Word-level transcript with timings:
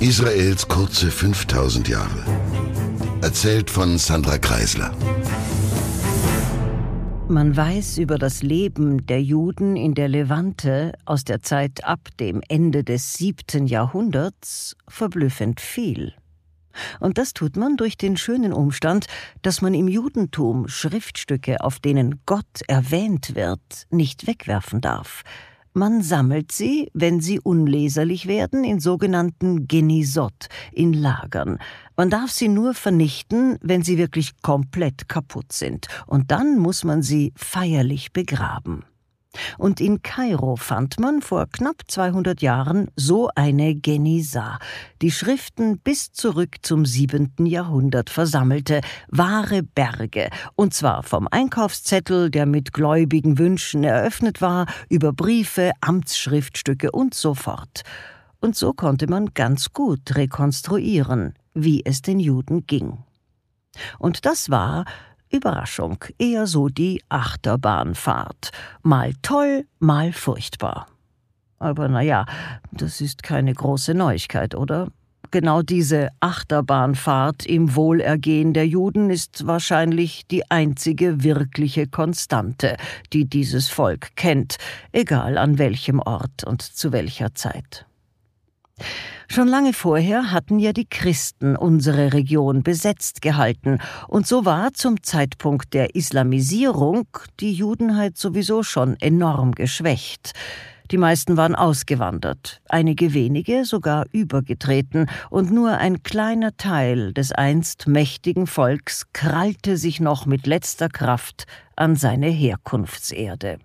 Israels 0.00 0.68
kurze 0.68 1.10
5000 1.10 1.88
Jahre. 1.88 2.24
Erzählt 3.20 3.68
von 3.68 3.98
Sandra 3.98 4.38
Kreisler. 4.38 4.94
Man 7.26 7.56
weiß 7.56 7.98
über 7.98 8.16
das 8.16 8.44
Leben 8.44 9.06
der 9.06 9.20
Juden 9.20 9.74
in 9.74 9.94
der 9.94 10.06
Levante 10.06 10.92
aus 11.04 11.24
der 11.24 11.42
Zeit 11.42 11.82
ab 11.82 12.10
dem 12.20 12.42
Ende 12.48 12.84
des 12.84 13.14
siebten 13.14 13.66
Jahrhunderts 13.66 14.76
verblüffend 14.86 15.60
viel. 15.60 16.14
Und 17.00 17.18
das 17.18 17.34
tut 17.34 17.56
man 17.56 17.76
durch 17.76 17.96
den 17.96 18.16
schönen 18.16 18.52
Umstand, 18.52 19.06
dass 19.42 19.62
man 19.62 19.74
im 19.74 19.88
Judentum 19.88 20.68
Schriftstücke, 20.68 21.60
auf 21.60 21.80
denen 21.80 22.20
Gott 22.24 22.62
erwähnt 22.68 23.34
wird, 23.34 23.88
nicht 23.90 24.28
wegwerfen 24.28 24.80
darf, 24.80 25.24
man 25.78 26.02
sammelt 26.02 26.52
sie, 26.52 26.90
wenn 26.92 27.20
sie 27.20 27.40
unleserlich 27.40 28.26
werden, 28.26 28.64
in 28.64 28.80
sogenannten 28.80 29.68
Genisot, 29.68 30.48
in 30.72 30.92
Lagern. 30.92 31.58
Man 31.96 32.10
darf 32.10 32.30
sie 32.30 32.48
nur 32.48 32.74
vernichten, 32.74 33.58
wenn 33.62 33.82
sie 33.82 33.96
wirklich 33.96 34.42
komplett 34.42 35.08
kaputt 35.08 35.52
sind, 35.52 35.86
und 36.06 36.30
dann 36.30 36.58
muss 36.58 36.84
man 36.84 37.02
sie 37.02 37.32
feierlich 37.36 38.12
begraben. 38.12 38.84
Und 39.56 39.80
in 39.80 40.02
Kairo 40.02 40.56
fand 40.56 40.98
man 41.00 41.22
vor 41.22 41.46
knapp 41.46 41.82
200 41.86 42.42
Jahren 42.42 42.88
so 42.96 43.30
eine 43.34 43.74
Genisa, 43.74 44.58
die 45.02 45.10
Schriften 45.10 45.78
bis 45.78 46.12
zurück 46.12 46.56
zum 46.62 46.86
siebenten 46.86 47.46
Jahrhundert 47.46 48.10
versammelte, 48.10 48.80
wahre 49.08 49.62
Berge, 49.62 50.30
und 50.54 50.74
zwar 50.74 51.02
vom 51.02 51.28
Einkaufszettel, 51.30 52.30
der 52.30 52.46
mit 52.46 52.72
gläubigen 52.72 53.38
Wünschen 53.38 53.84
eröffnet 53.84 54.40
war, 54.40 54.66
über 54.88 55.12
Briefe, 55.12 55.72
Amtsschriftstücke 55.80 56.90
und 56.90 57.14
so 57.14 57.34
fort. 57.34 57.82
Und 58.40 58.56
so 58.56 58.72
konnte 58.72 59.08
man 59.08 59.34
ganz 59.34 59.72
gut 59.72 60.14
rekonstruieren, 60.14 61.34
wie 61.54 61.84
es 61.84 62.02
den 62.02 62.20
Juden 62.20 62.66
ging. 62.66 62.98
Und 63.98 64.24
das 64.26 64.50
war, 64.50 64.84
Überraschung, 65.30 66.04
eher 66.18 66.46
so 66.46 66.68
die 66.68 67.02
Achterbahnfahrt. 67.08 68.50
Mal 68.82 69.12
toll, 69.22 69.66
mal 69.78 70.12
furchtbar. 70.12 70.86
Aber 71.58 71.88
na 71.88 72.02
ja, 72.02 72.26
das 72.72 73.00
ist 73.00 73.22
keine 73.22 73.52
große 73.52 73.94
Neuigkeit, 73.94 74.54
oder? 74.54 74.88
Genau 75.30 75.60
diese 75.60 76.08
Achterbahnfahrt 76.20 77.44
im 77.44 77.74
Wohlergehen 77.74 78.54
der 78.54 78.66
Juden 78.66 79.10
ist 79.10 79.46
wahrscheinlich 79.46 80.26
die 80.26 80.50
einzige 80.50 81.22
wirkliche 81.22 81.86
Konstante, 81.86 82.76
die 83.12 83.26
dieses 83.26 83.68
Volk 83.68 84.16
kennt, 84.16 84.56
egal 84.92 85.36
an 85.36 85.58
welchem 85.58 86.00
Ort 86.00 86.44
und 86.44 86.62
zu 86.62 86.92
welcher 86.92 87.34
Zeit. 87.34 87.87
Schon 89.30 89.48
lange 89.48 89.72
vorher 89.72 90.30
hatten 90.32 90.58
ja 90.58 90.72
die 90.72 90.88
Christen 90.88 91.54
unsere 91.54 92.12
Region 92.12 92.62
besetzt 92.62 93.20
gehalten, 93.20 93.78
und 94.08 94.26
so 94.26 94.44
war 94.44 94.72
zum 94.72 95.02
Zeitpunkt 95.02 95.74
der 95.74 95.94
Islamisierung 95.94 97.06
die 97.40 97.52
Judenheit 97.52 98.16
sowieso 98.16 98.62
schon 98.62 98.96
enorm 99.00 99.52
geschwächt. 99.52 100.32
Die 100.90 100.96
meisten 100.96 101.36
waren 101.36 101.54
ausgewandert, 101.54 102.62
einige 102.70 103.12
wenige 103.12 103.66
sogar 103.66 104.06
übergetreten, 104.12 105.10
und 105.28 105.50
nur 105.50 105.72
ein 105.72 106.02
kleiner 106.02 106.56
Teil 106.56 107.12
des 107.12 107.32
einst 107.32 107.86
mächtigen 107.86 108.46
Volks 108.46 109.06
krallte 109.12 109.76
sich 109.76 110.00
noch 110.00 110.24
mit 110.24 110.46
letzter 110.46 110.88
Kraft 110.88 111.44
an 111.76 111.96
seine 111.96 112.28
Herkunftserde 112.28 113.58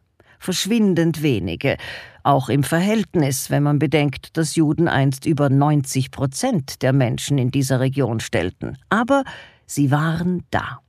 verschwindend 0.43 1.23
wenige, 1.23 1.77
auch 2.23 2.49
im 2.49 2.63
Verhältnis, 2.63 3.49
wenn 3.49 3.63
man 3.63 3.79
bedenkt, 3.79 4.37
dass 4.37 4.55
Juden 4.55 4.87
einst 4.87 5.25
über 5.25 5.49
90 5.49 6.11
Prozent 6.11 6.81
der 6.81 6.93
Menschen 6.93 7.37
in 7.37 7.51
dieser 7.51 7.79
Region 7.79 8.19
stellten. 8.19 8.77
Aber 8.89 9.23
sie 9.65 9.91
waren 9.91 10.43
da. 10.51 10.82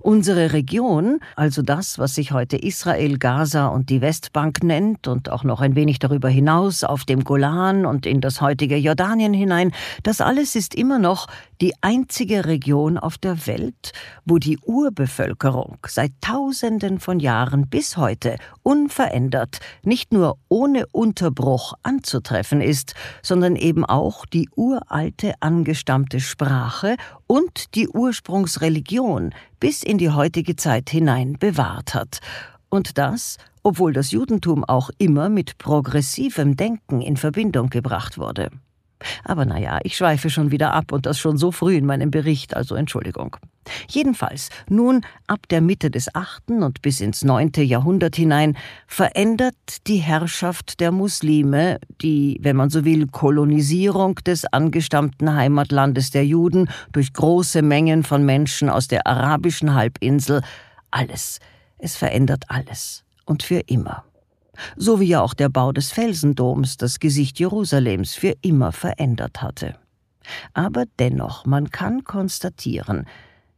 Unsere 0.00 0.52
Region, 0.52 1.20
also 1.36 1.62
das, 1.62 1.98
was 1.98 2.14
sich 2.14 2.32
heute 2.32 2.56
Israel, 2.56 3.18
Gaza 3.18 3.68
und 3.68 3.90
die 3.90 4.00
Westbank 4.00 4.62
nennt 4.62 5.08
und 5.08 5.30
auch 5.30 5.44
noch 5.44 5.60
ein 5.60 5.74
wenig 5.74 5.98
darüber 5.98 6.28
hinaus 6.28 6.84
auf 6.84 7.04
dem 7.04 7.24
Golan 7.24 7.84
und 7.84 8.06
in 8.06 8.20
das 8.20 8.40
heutige 8.40 8.76
Jordanien 8.76 9.34
hinein, 9.34 9.72
das 10.02 10.20
alles 10.20 10.54
ist 10.54 10.74
immer 10.74 10.98
noch 10.98 11.26
die 11.60 11.72
einzige 11.80 12.44
Region 12.46 12.98
auf 12.98 13.18
der 13.18 13.46
Welt, 13.46 13.92
wo 14.24 14.38
die 14.38 14.58
Urbevölkerung 14.58 15.78
seit 15.86 16.12
Tausenden 16.20 17.00
von 17.00 17.20
Jahren 17.20 17.68
bis 17.68 17.96
heute 17.96 18.36
unverändert, 18.62 19.60
nicht 19.82 20.12
nur 20.12 20.38
ohne 20.48 20.86
Unterbruch 20.92 21.74
anzutreffen 21.82 22.60
ist, 22.60 22.94
sondern 23.22 23.56
eben 23.56 23.84
auch 23.84 24.26
die 24.26 24.48
uralte 24.54 25.34
angestammte 25.40 26.20
Sprache 26.20 26.96
und 27.26 27.74
die 27.74 27.88
Ursprungsreligion 27.88 29.34
bis 29.60 29.82
in 29.82 29.98
die 29.98 30.10
heutige 30.10 30.56
Zeit 30.56 30.90
hinein 30.90 31.36
bewahrt 31.38 31.94
hat. 31.94 32.20
Und 32.68 32.98
das, 32.98 33.38
obwohl 33.62 33.92
das 33.92 34.10
Judentum 34.10 34.64
auch 34.64 34.90
immer 34.98 35.28
mit 35.28 35.58
progressivem 35.58 36.56
Denken 36.56 37.00
in 37.00 37.16
Verbindung 37.16 37.70
gebracht 37.70 38.18
wurde. 38.18 38.50
Aber 39.24 39.44
naja, 39.44 39.78
ich 39.82 39.96
schweife 39.96 40.30
schon 40.30 40.50
wieder 40.50 40.72
ab 40.72 40.92
und 40.92 41.06
das 41.06 41.18
schon 41.18 41.36
so 41.36 41.52
früh 41.52 41.76
in 41.76 41.86
meinem 41.86 42.10
Bericht, 42.10 42.56
also 42.56 42.74
Entschuldigung. 42.74 43.36
Jedenfalls, 43.88 44.50
nun 44.68 45.02
ab 45.26 45.48
der 45.48 45.60
Mitte 45.60 45.90
des 45.90 46.14
achten 46.14 46.62
und 46.62 46.82
bis 46.82 47.00
ins 47.00 47.24
neunte 47.24 47.62
Jahrhundert 47.62 48.16
hinein 48.16 48.56
verändert 48.86 49.54
die 49.86 49.96
Herrschaft 49.96 50.80
der 50.80 50.92
Muslime, 50.92 51.78
die, 52.02 52.38
wenn 52.42 52.56
man 52.56 52.70
so 52.70 52.84
will, 52.84 53.06
Kolonisierung 53.06 54.16
des 54.26 54.44
angestammten 54.46 55.34
Heimatlandes 55.34 56.10
der 56.10 56.26
Juden 56.26 56.68
durch 56.92 57.12
große 57.12 57.62
Mengen 57.62 58.02
von 58.02 58.24
Menschen 58.24 58.68
aus 58.68 58.88
der 58.88 59.06
arabischen 59.06 59.74
Halbinsel, 59.74 60.42
alles. 60.90 61.40
Es 61.78 61.96
verändert 61.96 62.44
alles. 62.48 63.04
Und 63.26 63.42
für 63.42 63.60
immer 63.60 64.04
so 64.76 65.00
wie 65.00 65.06
ja 65.06 65.22
auch 65.22 65.34
der 65.34 65.48
Bau 65.48 65.72
des 65.72 65.92
Felsendoms 65.92 66.76
das 66.76 67.00
Gesicht 67.00 67.38
Jerusalems 67.38 68.14
für 68.14 68.34
immer 68.42 68.72
verändert 68.72 69.42
hatte. 69.42 69.76
Aber 70.52 70.84
dennoch, 70.98 71.44
man 71.46 71.70
kann 71.70 72.04
konstatieren, 72.04 73.06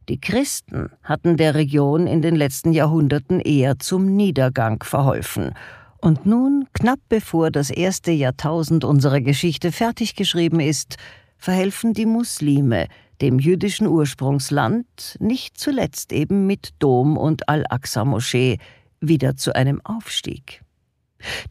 die 0.09 0.19
Christen 0.19 0.89
hatten 1.03 1.35
der 1.37 1.55
Region 1.55 2.07
in 2.07 2.21
den 2.21 2.35
letzten 2.35 2.71
Jahrhunderten 2.71 3.39
eher 3.39 3.79
zum 3.79 4.15
Niedergang 4.15 4.83
verholfen, 4.83 5.53
und 5.99 6.25
nun, 6.25 6.67
knapp 6.73 6.99
bevor 7.09 7.49
das 7.49 7.71
erste 7.71 8.11
Jahrtausend 8.11 8.83
unserer 8.83 9.19
Geschichte 9.19 9.71
fertig 9.71 10.15
geschrieben 10.15 10.59
ist, 10.59 10.97
verhelfen 11.37 11.93
die 11.93 12.05
Muslime 12.05 12.87
dem 13.21 13.39
jüdischen 13.39 13.87
Ursprungsland, 13.87 15.17
nicht 15.19 15.57
zuletzt 15.57 16.13
eben 16.13 16.45
mit 16.45 16.69
Dom 16.79 17.17
und 17.17 17.49
Al-Aqsa-Moschee, 17.49 18.59
wieder 18.99 19.35
zu 19.35 19.55
einem 19.55 19.81
Aufstieg. 19.83 20.61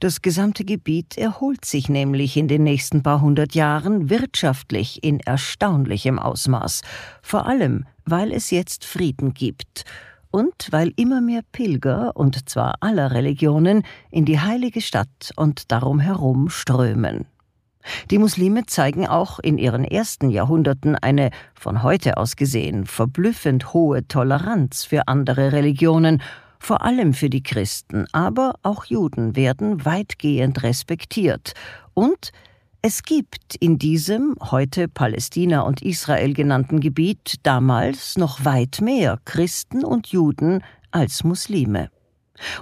Das 0.00 0.22
gesamte 0.22 0.64
Gebiet 0.64 1.16
erholt 1.18 1.64
sich 1.64 1.88
nämlich 1.88 2.36
in 2.36 2.48
den 2.48 2.62
nächsten 2.62 3.02
paar 3.02 3.20
hundert 3.20 3.54
Jahren 3.54 4.10
wirtschaftlich 4.10 5.02
in 5.02 5.20
erstaunlichem 5.20 6.18
Ausmaß, 6.18 6.82
vor 7.22 7.46
allem 7.46 7.84
weil 8.04 8.32
es 8.32 8.50
jetzt 8.50 8.84
Frieden 8.84 9.34
gibt 9.34 9.84
und 10.30 10.68
weil 10.70 10.92
immer 10.96 11.20
mehr 11.20 11.42
Pilger, 11.50 12.12
und 12.14 12.48
zwar 12.48 12.76
aller 12.80 13.10
Religionen, 13.10 13.82
in 14.10 14.24
die 14.24 14.38
heilige 14.38 14.80
Stadt 14.80 15.32
und 15.36 15.72
darum 15.72 15.98
herum 15.98 16.48
strömen. 16.48 17.26
Die 18.10 18.18
Muslime 18.18 18.66
zeigen 18.66 19.06
auch 19.06 19.38
in 19.38 19.58
ihren 19.58 19.84
ersten 19.84 20.30
Jahrhunderten 20.30 20.96
eine, 20.96 21.30
von 21.54 21.82
heute 21.82 22.16
aus 22.16 22.36
gesehen, 22.36 22.84
verblüffend 22.84 23.72
hohe 23.72 24.06
Toleranz 24.08 24.84
für 24.84 25.08
andere 25.08 25.52
Religionen 25.52 26.20
vor 26.58 26.82
allem 26.82 27.14
für 27.14 27.30
die 27.30 27.42
Christen, 27.42 28.06
aber 28.12 28.54
auch 28.62 28.84
Juden 28.84 29.36
werden 29.36 29.84
weitgehend 29.84 30.62
respektiert. 30.62 31.54
Und 31.94 32.32
es 32.82 33.02
gibt 33.02 33.56
in 33.56 33.78
diesem 33.78 34.36
heute 34.40 34.86
Palästina 34.86 35.62
und 35.62 35.82
Israel 35.82 36.34
genannten 36.34 36.80
Gebiet 36.80 37.36
damals 37.42 38.16
noch 38.16 38.44
weit 38.44 38.80
mehr 38.80 39.18
Christen 39.24 39.84
und 39.84 40.08
Juden 40.08 40.62
als 40.90 41.24
Muslime. 41.24 41.90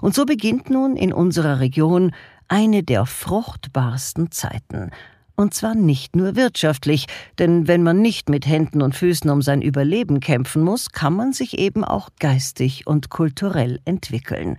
Und 0.01 0.15
so 0.15 0.25
beginnt 0.25 0.71
nun 0.71 0.97
in 0.97 1.13
unserer 1.13 1.61
Region 1.61 2.13
eine 2.49 2.83
der 2.83 3.07
fruchtbarsten 3.07 4.31
Zeiten, 4.31 4.91
und 5.37 5.55
zwar 5.55 5.75
nicht 5.75 6.17
nur 6.17 6.37
wirtschaftlich, 6.37 7.07
denn 7.39 7.67
wenn 7.67 7.83
man 7.83 8.01
nicht 8.01 8.29
mit 8.29 8.47
Händen 8.47 8.83
und 8.83 8.95
Füßen 8.95 9.31
um 9.31 9.43
sein 9.43 9.63
Überleben 9.63 10.21
kämpfen 10.21 10.63
muss, 10.63 10.91
kann 10.91 11.15
man 11.15 11.33
sich 11.33 11.59
eben 11.59 11.85
auch 11.85 12.11
geistig 12.21 12.87
und 12.87 13.11
kulturell 13.11 13.81
entwickeln. 13.85 14.57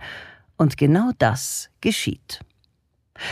Und 0.56 0.76
genau 0.76 1.10
das 1.18 1.70
geschieht. 1.80 2.40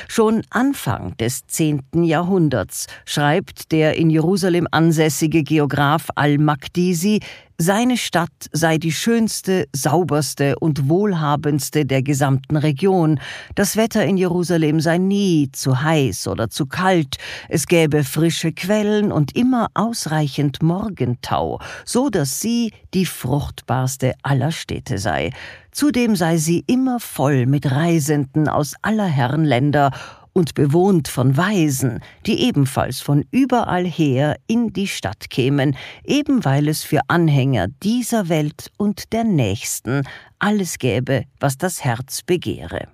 Schon 0.09 0.43
Anfang 0.51 1.17
des 1.19 1.47
zehnten 1.47 2.05
Jahrhunderts 2.05 2.87
schreibt 3.05 3.73
der 3.73 3.97
in 3.97 4.11
Jerusalem 4.11 4.67
ansässige 4.71 5.43
Geograph 5.43 6.09
al-Makdisi 6.15 7.21
seine 7.59 7.97
Stadt 7.97 8.31
sei 8.53 8.79
die 8.79 8.93
schönste, 8.93 9.67
sauberste 9.73 10.59
und 10.59 10.89
wohlhabendste 10.89 11.87
der 11.87 12.03
gesamten 12.03 12.57
Region. 12.57 13.21
Das 13.55 13.77
Wetter 13.77 14.05
in 14.05 14.17
Jerusalem 14.17 14.81
sei 14.81 14.99
nie 14.99 15.51
zu 15.53 15.83
heiß 15.83 16.29
oder 16.29 16.51
zu 16.51 16.67
kalt. 16.67 17.17
Es 17.49 17.67
gäbe 17.67 18.03
frische 18.05 18.53
Quellen 18.53 19.13
und 19.13 19.37
immer 19.37 19.69
ausreichend 19.75 20.63
Morgentau, 20.63 21.61
so 21.85 22.09
dass 22.09 22.41
sie 22.41 22.73
die 22.93 23.07
fruchtbarste 23.07 24.15
aller 24.23 24.51
Städte 24.51 24.99
sei. 24.99 25.31
Zudem 25.71 26.17
sei 26.17 26.39
sie 26.39 26.65
immer 26.67 27.01
voll 27.01 27.47
mit 27.47 27.71
Reisenden 27.71 28.49
aus 28.49 28.75
aller 28.83 29.07
Herren 29.07 29.45
Länder 29.45 29.91
und 30.35 30.53
bewohnt 30.53 31.09
von 31.09 31.39
Weisen, 31.39 32.01
die 32.27 32.43
ebenfalls 32.43 33.01
von 33.01 33.25
überall 33.31 33.87
her 33.87 34.37
in 34.47 34.75
die 34.75 34.89
Stadt 34.89 35.31
kämen, 35.31 35.77
eben 36.05 36.45
weil 36.45 36.69
es 36.69 36.83
für 36.83 37.01
Anhänger 37.09 37.69
dieser 37.83 38.29
Welt 38.29 38.71
und 38.77 39.15
der 39.15 39.25
nächsten 39.25 40.03
alles 40.39 40.79
gäbe, 40.79 41.25
was 41.41 41.57
das 41.57 41.83
Herz 41.83 42.23
begehre. 42.23 42.89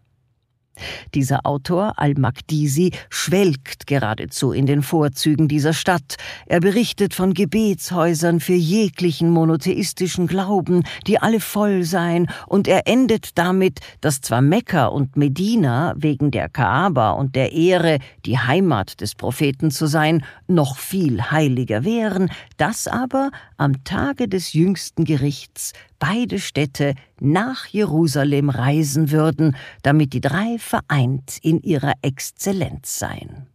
Dieser 1.15 1.47
Autor 1.47 1.95
Al-Makdisi 1.97 2.93
schwelgt 3.09 3.87
geradezu 3.87 4.53
in 4.53 4.67
den 4.67 4.83
Vorzügen 4.83 5.49
dieser 5.49 5.73
Stadt. 5.73 6.17
Er 6.47 6.61
berichtet 6.61 7.15
von 7.15 7.35
Gebetshäusern 7.35 8.41
für 8.41 8.55
jeglichen 8.55 9.31
monotheistischen 9.31 10.27
Glauben, 10.27 10.85
die 11.07 11.19
alle 11.19 11.41
voll 11.41 11.85
seien, 11.85 12.29
und 12.47 12.69
er 12.69 12.87
endet 12.87 13.39
damit, 13.39 13.81
dass 14.01 14.21
zwar 14.21 14.41
Mekka 14.41 14.87
und 14.87 15.17
Medina 15.17 15.95
wegen 15.97 16.31
der 16.31 16.49
Kaaba 16.49 17.13
und 17.13 17.35
der 17.37 17.53
Ehre, 17.53 17.99
die 18.27 18.39
Heimat 18.39 19.01
des 19.01 19.15
Propheten 19.15 19.71
zu 19.71 19.87
sein, 19.87 20.25
noch 20.47 20.77
viel 20.77 21.31
heiliger 21.31 21.85
wären, 21.85 22.31
dass 22.57 22.89
aber 22.89 23.31
am 23.57 23.85
Tage 23.85 24.29
des 24.29 24.53
jüngsten 24.53 25.05
Gerichts 25.05 25.73
beide 26.01 26.41
Städte 26.41 26.95
nach 27.21 27.67
Jerusalem 27.67 28.51
reisen 28.51 29.13
würden, 29.13 29.55
damit 29.83 30.13
die 30.13 30.21
drei 30.21 30.59
vereint 30.59 31.39
in 31.43 31.63
ihrer 31.63 31.93
Exzellenz 32.03 32.99
seien. 32.99 33.47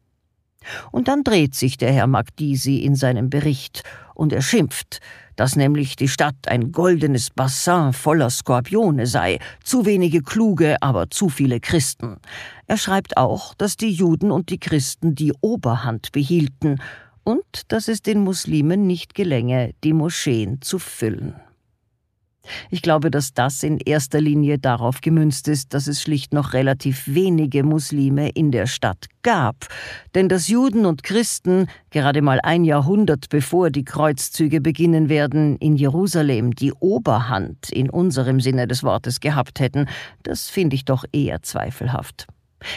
Und 0.92 1.10
dann 1.10 1.24
dreht 1.24 1.54
sich 1.54 1.78
der 1.78 1.92
Herr 1.92 2.08
Magdisi 2.08 2.78
in 2.78 2.96
seinem 2.96 3.30
Bericht 3.30 3.84
und 4.14 4.32
er 4.32 4.42
schimpft, 4.42 5.00
dass 5.36 5.56
nämlich 5.56 5.96
die 5.96 6.08
Stadt 6.08 6.48
ein 6.48 6.72
goldenes 6.72 7.30
Bassin 7.30 7.94
voller 7.94 8.30
Skorpione 8.30 9.06
sei, 9.06 9.40
zu 9.64 9.86
wenige 9.86 10.22
kluge, 10.22 10.82
aber 10.82 11.10
zu 11.10 11.30
viele 11.30 11.60
Christen. 11.60 12.18
Er 12.68 12.78
schreibt 12.78 13.18
auch, 13.18 13.54
dass 13.54 13.76
die 13.76 13.92
Juden 13.92 14.32
und 14.32 14.50
die 14.50 14.60
Christen 14.60 15.14
die 15.14 15.34
Oberhand 15.42 16.12
behielten 16.14 16.80
und 17.24 17.44
dass 17.68 17.88
es 17.88 18.02
den 18.02 18.22
Muslimen 18.22 18.88
nicht 18.88 19.14
gelänge, 19.14 19.74
die 19.84 19.94
Moscheen 19.94 20.62
zu 20.62 20.80
füllen. 20.80 21.36
Ich 22.70 22.82
glaube, 22.82 23.12
dass 23.12 23.34
das 23.34 23.64
in 23.64 23.80
erster 23.80 24.22
Linie 24.22 24.60
darauf 24.60 25.02
gemünzt 25.02 25.48
ist, 25.48 25.74
dass 25.74 25.88
es 25.88 26.02
schlicht 26.02 26.34
noch 26.34 26.54
relativ 26.54 27.04
wenige 27.08 27.64
Muslime 27.64 28.30
in 28.30 28.52
der 28.52 28.68
Stadt 28.68 29.08
gab, 29.24 29.68
denn 30.14 30.30
dass 30.30 30.48
Juden 30.48 30.86
und 30.86 31.04
Christen 31.04 31.68
gerade 31.90 32.22
mal 32.22 32.40
ein 32.42 32.64
Jahrhundert 32.64 33.30
bevor 33.30 33.70
die 33.70 33.84
Kreuzzüge 33.84 34.62
beginnen 34.62 35.10
werden, 35.10 35.58
in 35.58 35.76
Jerusalem 35.76 36.54
die 36.54 36.74
Oberhand 36.74 37.72
in 37.72 37.90
unserem 37.90 38.40
Sinne 38.40 38.68
des 38.68 38.84
Wortes 38.84 39.20
gehabt 39.20 39.60
hätten, 39.60 39.88
das 40.24 40.50
finde 40.50 40.76
ich 40.76 40.86
doch 40.86 41.06
eher 41.12 41.42
zweifelhaft. 41.42 42.28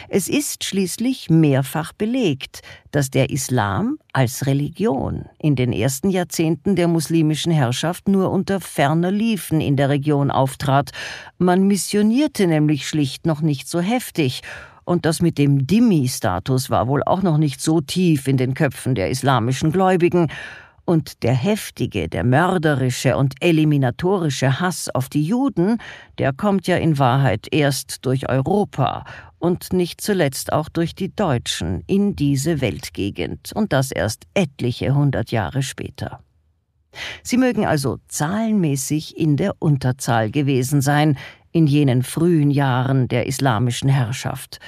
Es 0.09 0.29
ist 0.29 0.65
schließlich 0.65 1.31
mehrfach 1.31 1.93
belegt, 1.93 2.63
dass 2.91 3.11
der 3.11 3.31
Islam 3.31 3.99
als 4.13 4.47
Religion 4.47 5.27
in 5.39 5.57
den 5.57 5.73
ersten 5.73 6.11
Jahrzehnten 6.11 6.77
der 6.77 6.89
muslimischen 6.89 7.53
Herrschaft 7.53 8.09
nur 8.09 8.31
unter 8.31 8.61
ferner 8.61 9.11
Liefen 9.11 9.61
in 9.61 9.77
der 9.77 9.89
Region 9.89 10.31
auftrat. 10.31 10.91
Man 11.39 11.67
missionierte 11.67 12.47
nämlich 12.47 12.89
schlicht 12.89 13.27
noch 13.27 13.41
nicht 13.41 13.69
so 13.69 13.81
heftig, 13.81 14.43
und 14.85 15.05
das 15.05 15.21
mit 15.21 15.37
dem 15.37 15.67
Dhimmi-Status 15.67 16.71
war 16.71 16.89
wohl 16.89 17.03
auch 17.03 17.21
noch 17.23 17.37
nicht 17.37 17.61
so 17.61 17.83
tief 17.83 18.27
in 18.27 18.39
den 18.39 18.55
Köpfen 18.55 18.95
der 18.95 19.11
islamischen 19.11 19.71
Gläubigen, 19.71 20.29
und 20.89 21.23
der 21.23 21.35
heftige, 21.35 22.09
der 22.09 22.25
mörderische 22.25 23.19
und 23.19 23.35
eliminatorische 23.41 24.59
Hass 24.59 24.89
auf 24.89 25.11
die 25.11 25.23
Juden, 25.23 25.77
der 26.17 26.33
kommt 26.33 26.67
ja 26.67 26.79
in 26.79 26.99
Wahrheit 26.99 27.47
erst 27.51 28.07
durch 28.07 28.27
Europa 28.31 29.05
und 29.39 29.73
nicht 29.73 30.01
zuletzt 30.01 30.53
auch 30.53 30.69
durch 30.69 30.95
die 30.95 31.15
Deutschen 31.15 31.83
in 31.87 32.17
diese 32.17 32.61
Weltgegend, 32.61 33.53
und 33.55 33.73
das 33.73 33.91
erst 33.91 34.25
etliche 34.35 34.95
hundert 34.95 35.31
Jahre 35.31 35.63
später. 35.63 36.23
Sie 37.23 37.37
mögen 37.37 37.67
also 37.67 37.99
zahlenmäßig 38.09 39.17
in 39.17 39.37
der 39.37 39.55
Unterzahl 39.59 40.31
gewesen 40.31 40.81
sein 40.81 41.19
in 41.53 41.67
jenen 41.67 42.03
frühen 42.03 42.51
Jahren 42.51 43.09
der 43.09 43.27
islamischen 43.27 43.89
Herrschaft, 43.89 44.59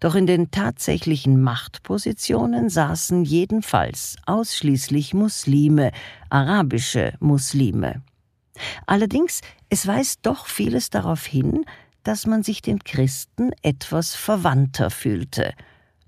doch 0.00 0.14
in 0.16 0.26
den 0.26 0.50
tatsächlichen 0.50 1.40
Machtpositionen 1.40 2.68
saßen 2.68 3.24
jedenfalls 3.24 4.16
ausschließlich 4.26 5.14
Muslime, 5.14 5.92
arabische 6.28 7.14
Muslime. 7.20 8.02
Allerdings, 8.86 9.42
es 9.68 9.86
weist 9.86 10.20
doch 10.22 10.46
vieles 10.46 10.90
darauf 10.90 11.24
hin, 11.24 11.64
dass 12.02 12.26
man 12.26 12.42
sich 12.42 12.62
den 12.62 12.80
Christen 12.80 13.50
etwas 13.62 14.14
verwandter 14.14 14.90
fühlte. 14.90 15.52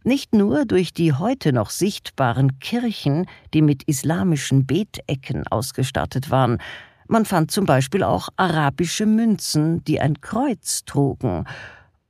Nicht 0.03 0.35
nur 0.35 0.67
durch 0.67 0.93
die 0.93 1.15
heute 1.15 1.53
noch 1.53 1.71
sichtbaren 1.71 2.59
Kirchen, 2.59 3.27
die 3.55 3.63
mit 3.63 3.85
islamischen 3.85 4.67
Betecken 4.67 5.47
ausgestattet 5.47 6.31
waren, 6.31 6.59
man 7.07 7.25
fand 7.25 7.51
zum 7.51 7.67
Beispiel 7.67 8.03
auch 8.03 8.29
arabische 8.37 9.07
Münzen, 9.07 9.85
die 9.85 10.01
ein 10.01 10.21
Kreuz 10.21 10.85
trugen, 10.85 11.45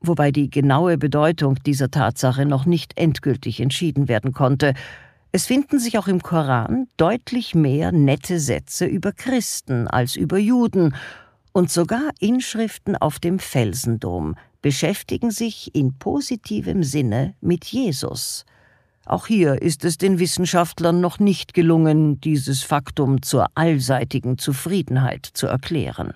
wobei 0.01 0.31
die 0.31 0.51
genaue 0.51 0.99
Bedeutung 0.99 1.57
dieser 1.67 1.91
Tatsache 1.91 2.47
noch 2.47 2.65
nicht 2.65 2.97
endgültig 2.97 3.61
entschieden 3.61 4.09
werden 4.09 4.33
konnte. 4.33 4.75
Es 5.33 5.47
finden 5.47 5.81
sich 5.81 5.99
auch 5.99 6.07
im 6.07 6.23
Koran 6.23 6.87
deutlich 6.97 7.57
mehr 7.57 7.91
nette 7.91 8.39
Sätze 8.39 8.87
über 8.87 9.13
Christen 9.13 9.89
als 9.89 10.15
über 10.15 10.39
Juden, 10.39 10.95
und 11.55 11.71
sogar 11.71 12.11
Inschriften 12.19 12.97
auf 12.97 13.19
dem 13.19 13.39
Felsendom 13.39 14.35
beschäftigen 14.61 15.31
sich 15.31 15.75
in 15.75 15.97
positivem 15.99 16.83
Sinne 16.83 17.35
mit 17.41 17.65
Jesus. 17.65 18.45
Auch 19.07 19.27
hier 19.27 19.63
ist 19.63 19.85
es 19.85 19.97
den 19.97 20.19
Wissenschaftlern 20.19 21.01
noch 21.01 21.19
nicht 21.19 21.55
gelungen, 21.55 22.21
dieses 22.21 22.63
Faktum 22.63 23.23
zur 23.23 23.47
allseitigen 23.55 24.37
Zufriedenheit 24.37 25.27
zu 25.27 25.47
erklären. 25.47 26.15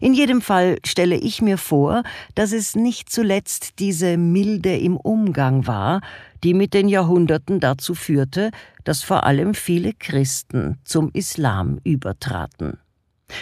In 0.00 0.14
jedem 0.14 0.40
Fall 0.40 0.78
stelle 0.84 1.16
ich 1.16 1.42
mir 1.42 1.58
vor, 1.58 2.02
dass 2.34 2.52
es 2.52 2.74
nicht 2.74 3.10
zuletzt 3.10 3.80
diese 3.80 4.16
Milde 4.16 4.76
im 4.76 4.96
Umgang 4.96 5.66
war, 5.66 6.00
die 6.44 6.54
mit 6.54 6.72
den 6.72 6.88
Jahrhunderten 6.88 7.60
dazu 7.60 7.94
führte, 7.94 8.50
dass 8.84 9.02
vor 9.02 9.24
allem 9.24 9.54
viele 9.54 9.92
Christen 9.92 10.78
zum 10.84 11.10
Islam 11.12 11.78
übertraten. 11.84 12.78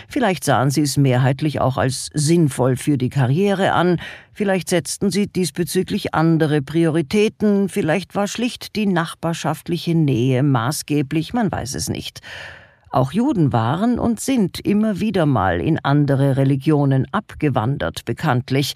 Vielleicht 0.08 0.44
sahen 0.44 0.70
sie 0.70 0.82
es 0.82 0.96
mehrheitlich 0.96 1.60
auch 1.60 1.76
als 1.76 2.10
sinnvoll 2.14 2.76
für 2.76 2.98
die 2.98 3.08
Karriere 3.08 3.72
an, 3.72 4.00
vielleicht 4.32 4.68
setzten 4.68 5.10
sie 5.10 5.26
diesbezüglich 5.26 6.14
andere 6.14 6.62
Prioritäten, 6.62 7.68
vielleicht 7.68 8.14
war 8.14 8.26
schlicht 8.26 8.76
die 8.76 8.86
nachbarschaftliche 8.86 9.94
Nähe 9.94 10.42
maßgeblich, 10.42 11.32
man 11.32 11.50
weiß 11.50 11.74
es 11.74 11.88
nicht. 11.88 12.20
Auch 12.90 13.12
Juden 13.12 13.52
waren 13.52 14.00
und 14.00 14.18
sind 14.18 14.58
immer 14.58 14.98
wieder 14.98 15.24
mal 15.24 15.60
in 15.60 15.78
andere 15.78 16.36
Religionen 16.36 17.06
abgewandert, 17.12 18.04
bekanntlich. 18.04 18.74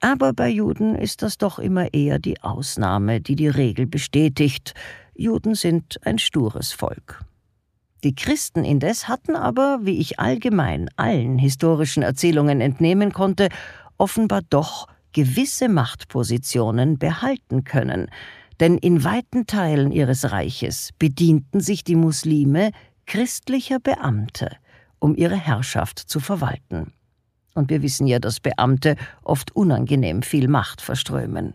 Aber 0.00 0.34
bei 0.34 0.50
Juden 0.50 0.94
ist 0.94 1.22
das 1.22 1.38
doch 1.38 1.58
immer 1.58 1.92
eher 1.94 2.18
die 2.18 2.42
Ausnahme, 2.42 3.22
die 3.22 3.36
die 3.36 3.48
Regel 3.48 3.86
bestätigt. 3.86 4.74
Juden 5.14 5.54
sind 5.54 5.98
ein 6.04 6.18
stures 6.18 6.72
Volk. 6.72 7.24
Die 8.04 8.14
Christen 8.14 8.64
indes 8.64 9.08
hatten 9.08 9.34
aber, 9.34 9.80
wie 9.82 9.98
ich 9.98 10.20
allgemein 10.20 10.88
allen 10.96 11.38
historischen 11.38 12.02
Erzählungen 12.02 12.60
entnehmen 12.60 13.12
konnte, 13.12 13.48
offenbar 13.96 14.42
doch 14.48 14.86
gewisse 15.12 15.68
Machtpositionen 15.68 16.98
behalten 16.98 17.64
können, 17.64 18.08
denn 18.60 18.78
in 18.78 19.02
weiten 19.04 19.46
Teilen 19.46 19.90
ihres 19.90 20.30
Reiches 20.30 20.90
bedienten 20.98 21.60
sich 21.60 21.82
die 21.82 21.96
Muslime 21.96 22.70
christlicher 23.06 23.80
Beamte, 23.80 24.50
um 25.00 25.16
ihre 25.16 25.36
Herrschaft 25.36 25.98
zu 25.98 26.20
verwalten. 26.20 26.92
Und 27.54 27.70
wir 27.70 27.82
wissen 27.82 28.06
ja, 28.06 28.20
dass 28.20 28.38
Beamte 28.38 28.96
oft 29.24 29.56
unangenehm 29.56 30.22
viel 30.22 30.46
Macht 30.46 30.80
verströmen. 30.80 31.54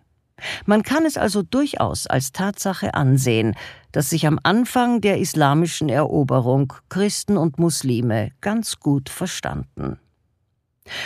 Man 0.65 0.83
kann 0.83 1.05
es 1.05 1.17
also 1.17 1.43
durchaus 1.43 2.07
als 2.07 2.31
Tatsache 2.31 2.93
ansehen, 2.93 3.55
dass 3.91 4.09
sich 4.09 4.25
am 4.27 4.39
Anfang 4.43 5.01
der 5.01 5.19
islamischen 5.19 5.89
Eroberung 5.89 6.73
Christen 6.89 7.37
und 7.37 7.59
Muslime 7.59 8.31
ganz 8.41 8.79
gut 8.79 9.09
verstanden. 9.09 9.99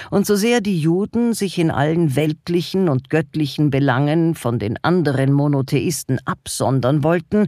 Und 0.10 0.26
so 0.26 0.36
sehr 0.36 0.62
die 0.62 0.80
Juden 0.80 1.34
sich 1.34 1.60
in 1.60 1.70
allen 1.70 2.16
weltlichen 2.16 2.90
und 2.90 3.10
göttlichen 3.10 3.70
Belangen 3.70 4.34
von 4.34 4.58
den 4.58 4.84
anderen 4.84 5.32
Monotheisten 5.34 6.20
absondern 6.26 7.04
wollten, 7.04 7.48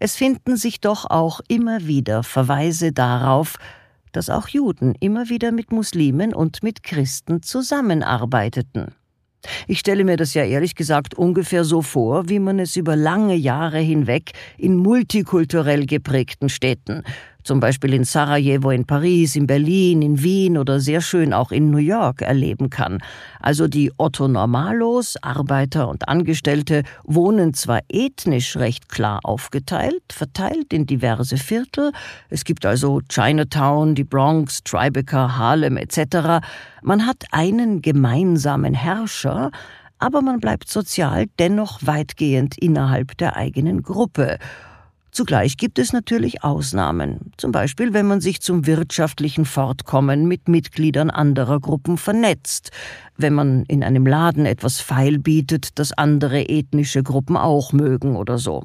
es 0.00 0.16
finden 0.16 0.56
sich 0.56 0.80
doch 0.80 1.06
auch 1.08 1.40
immer 1.48 1.86
wieder 1.86 2.22
Verweise 2.22 2.92
darauf, 2.92 3.58
dass 4.12 4.30
auch 4.30 4.48
Juden 4.48 4.94
immer 5.00 5.28
wieder 5.28 5.52
mit 5.52 5.70
Muslimen 5.70 6.34
und 6.34 6.62
mit 6.62 6.82
Christen 6.82 7.42
zusammenarbeiteten. 7.42 8.94
Ich 9.66 9.78
stelle 9.78 10.04
mir 10.04 10.16
das 10.16 10.34
ja 10.34 10.44
ehrlich 10.44 10.74
gesagt 10.74 11.14
ungefähr 11.14 11.64
so 11.64 11.82
vor, 11.82 12.28
wie 12.28 12.38
man 12.38 12.58
es 12.58 12.76
über 12.76 12.96
lange 12.96 13.34
Jahre 13.34 13.78
hinweg 13.78 14.32
in 14.56 14.76
multikulturell 14.76 15.86
geprägten 15.86 16.48
Städten, 16.48 17.02
zum 17.48 17.60
Beispiel 17.60 17.94
in 17.94 18.04
Sarajevo, 18.04 18.70
in 18.70 18.84
Paris, 18.84 19.34
in 19.34 19.46
Berlin, 19.46 20.02
in 20.02 20.22
Wien 20.22 20.58
oder 20.58 20.80
sehr 20.80 21.00
schön 21.00 21.32
auch 21.32 21.50
in 21.50 21.70
New 21.70 21.78
York 21.78 22.20
erleben 22.20 22.68
kann. 22.68 22.98
Also 23.40 23.68
die 23.68 23.90
Otto 23.96 24.28
Normalos, 24.28 25.16
Arbeiter 25.22 25.88
und 25.88 26.06
Angestellte, 26.08 26.82
wohnen 27.04 27.54
zwar 27.54 27.80
ethnisch 27.88 28.58
recht 28.58 28.90
klar 28.90 29.20
aufgeteilt, 29.22 30.02
verteilt 30.12 30.74
in 30.74 30.84
diverse 30.84 31.38
Viertel, 31.38 31.92
es 32.28 32.44
gibt 32.44 32.66
also 32.66 33.00
Chinatown, 33.08 33.94
die 33.94 34.04
Bronx, 34.04 34.62
Tribeca, 34.62 35.38
Harlem 35.38 35.78
etc., 35.78 36.44
man 36.82 37.06
hat 37.06 37.24
einen 37.32 37.80
gemeinsamen 37.80 38.74
Herrscher, 38.74 39.50
aber 39.98 40.20
man 40.20 40.38
bleibt 40.38 40.68
sozial 40.68 41.26
dennoch 41.38 41.80
weitgehend 41.82 42.58
innerhalb 42.58 43.16
der 43.16 43.36
eigenen 43.36 43.82
Gruppe, 43.82 44.38
Zugleich 45.10 45.56
gibt 45.56 45.78
es 45.78 45.92
natürlich 45.92 46.44
Ausnahmen, 46.44 47.32
zum 47.36 47.50
Beispiel 47.50 47.92
wenn 47.94 48.06
man 48.06 48.20
sich 48.20 48.40
zum 48.40 48.66
wirtschaftlichen 48.66 49.46
Fortkommen 49.46 50.28
mit 50.28 50.48
Mitgliedern 50.48 51.10
anderer 51.10 51.60
Gruppen 51.60 51.96
vernetzt, 51.96 52.70
wenn 53.16 53.34
man 53.34 53.64
in 53.64 53.82
einem 53.82 54.06
Laden 54.06 54.46
etwas 54.46 54.80
feil 54.80 55.18
bietet, 55.18 55.78
das 55.78 55.92
andere 55.92 56.48
ethnische 56.48 57.02
Gruppen 57.02 57.36
auch 57.36 57.72
mögen 57.72 58.16
oder 58.16 58.38
so. 58.38 58.64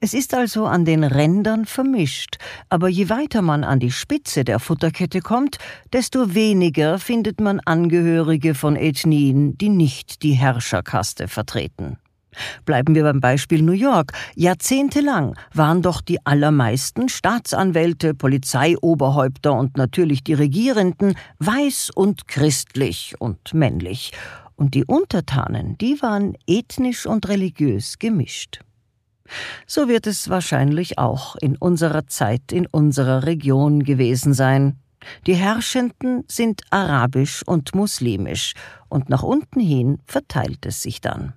Es 0.00 0.14
ist 0.14 0.34
also 0.34 0.66
an 0.66 0.84
den 0.84 1.04
Rändern 1.04 1.66
vermischt, 1.66 2.38
aber 2.68 2.88
je 2.88 3.10
weiter 3.10 3.42
man 3.42 3.64
an 3.64 3.78
die 3.78 3.90
Spitze 3.90 4.44
der 4.44 4.58
Futterkette 4.58 5.20
kommt, 5.20 5.58
desto 5.92 6.34
weniger 6.34 6.98
findet 6.98 7.40
man 7.40 7.60
Angehörige 7.60 8.54
von 8.54 8.76
Ethnien, 8.76 9.58
die 9.58 9.68
nicht 9.68 10.22
die 10.22 10.32
Herrscherkaste 10.32 11.28
vertreten. 11.28 11.98
Bleiben 12.64 12.94
wir 12.94 13.02
beim 13.02 13.20
Beispiel 13.20 13.62
New 13.62 13.72
York. 13.72 14.12
Jahrzehntelang 14.34 15.36
waren 15.52 15.82
doch 15.82 16.00
die 16.00 16.24
allermeisten 16.24 17.08
Staatsanwälte, 17.08 18.14
Polizeioberhäupter 18.14 19.52
und 19.52 19.76
natürlich 19.76 20.22
die 20.22 20.34
Regierenden 20.34 21.14
weiß 21.38 21.90
und 21.94 22.28
christlich 22.28 23.14
und 23.18 23.54
männlich. 23.54 24.12
Und 24.56 24.74
die 24.74 24.84
Untertanen, 24.84 25.78
die 25.78 26.00
waren 26.02 26.34
ethnisch 26.46 27.06
und 27.06 27.28
religiös 27.28 27.98
gemischt. 27.98 28.60
So 29.66 29.88
wird 29.88 30.06
es 30.06 30.28
wahrscheinlich 30.28 30.98
auch 30.98 31.36
in 31.36 31.56
unserer 31.56 32.06
Zeit 32.06 32.52
in 32.52 32.66
unserer 32.66 33.24
Region 33.24 33.84
gewesen 33.84 34.34
sein. 34.34 34.78
Die 35.26 35.34
Herrschenden 35.34 36.24
sind 36.28 36.62
arabisch 36.70 37.42
und 37.46 37.74
muslimisch, 37.74 38.52
und 38.88 39.08
nach 39.08 39.22
unten 39.22 39.60
hin 39.60 39.98
verteilt 40.04 40.66
es 40.66 40.82
sich 40.82 41.00
dann. 41.00 41.32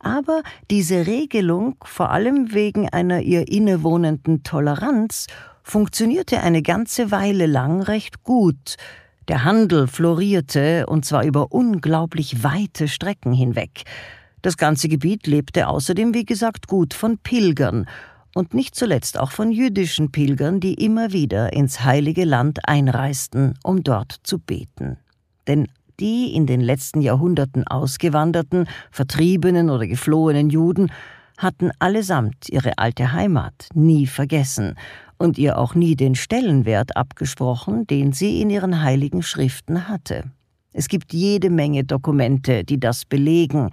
Aber 0.00 0.42
diese 0.70 1.06
Regelung, 1.06 1.76
vor 1.84 2.10
allem 2.10 2.52
wegen 2.52 2.88
einer 2.88 3.20
ihr 3.20 3.48
innewohnenden 3.48 4.42
Toleranz, 4.42 5.26
funktionierte 5.62 6.40
eine 6.40 6.62
ganze 6.62 7.10
Weile 7.10 7.46
lang 7.46 7.82
recht 7.82 8.22
gut. 8.22 8.76
Der 9.28 9.44
Handel 9.44 9.86
florierte, 9.86 10.86
und 10.86 11.04
zwar 11.04 11.24
über 11.24 11.52
unglaublich 11.52 12.42
weite 12.42 12.88
Strecken 12.88 13.32
hinweg. 13.32 13.84
Das 14.42 14.56
ganze 14.56 14.88
Gebiet 14.88 15.26
lebte 15.26 15.68
außerdem, 15.68 16.14
wie 16.14 16.24
gesagt, 16.24 16.66
gut 16.66 16.94
von 16.94 17.18
Pilgern, 17.18 17.86
und 18.34 18.54
nicht 18.54 18.74
zuletzt 18.74 19.18
auch 19.18 19.30
von 19.30 19.52
jüdischen 19.52 20.10
Pilgern, 20.10 20.58
die 20.58 20.74
immer 20.74 21.12
wieder 21.12 21.52
ins 21.52 21.84
heilige 21.84 22.24
Land 22.24 22.66
einreisten, 22.66 23.58
um 23.62 23.82
dort 23.82 24.16
zu 24.22 24.38
beten. 24.38 24.96
Denn 25.46 25.68
die 26.00 26.34
in 26.34 26.46
den 26.46 26.60
letzten 26.60 27.00
Jahrhunderten 27.00 27.66
ausgewanderten, 27.66 28.66
vertriebenen 28.90 29.70
oder 29.70 29.86
geflohenen 29.86 30.50
Juden 30.50 30.90
hatten 31.38 31.70
allesamt 31.78 32.48
ihre 32.48 32.78
alte 32.78 33.12
Heimat 33.12 33.68
nie 33.74 34.06
vergessen 34.06 34.76
und 35.18 35.38
ihr 35.38 35.58
auch 35.58 35.74
nie 35.74 35.96
den 35.96 36.14
Stellenwert 36.14 36.96
abgesprochen, 36.96 37.86
den 37.86 38.12
sie 38.12 38.40
in 38.40 38.50
ihren 38.50 38.82
heiligen 38.82 39.22
Schriften 39.22 39.88
hatte. 39.88 40.24
Es 40.72 40.88
gibt 40.88 41.12
jede 41.12 41.50
Menge 41.50 41.84
Dokumente, 41.84 42.64
die 42.64 42.80
das 42.80 43.04
belegen, 43.04 43.70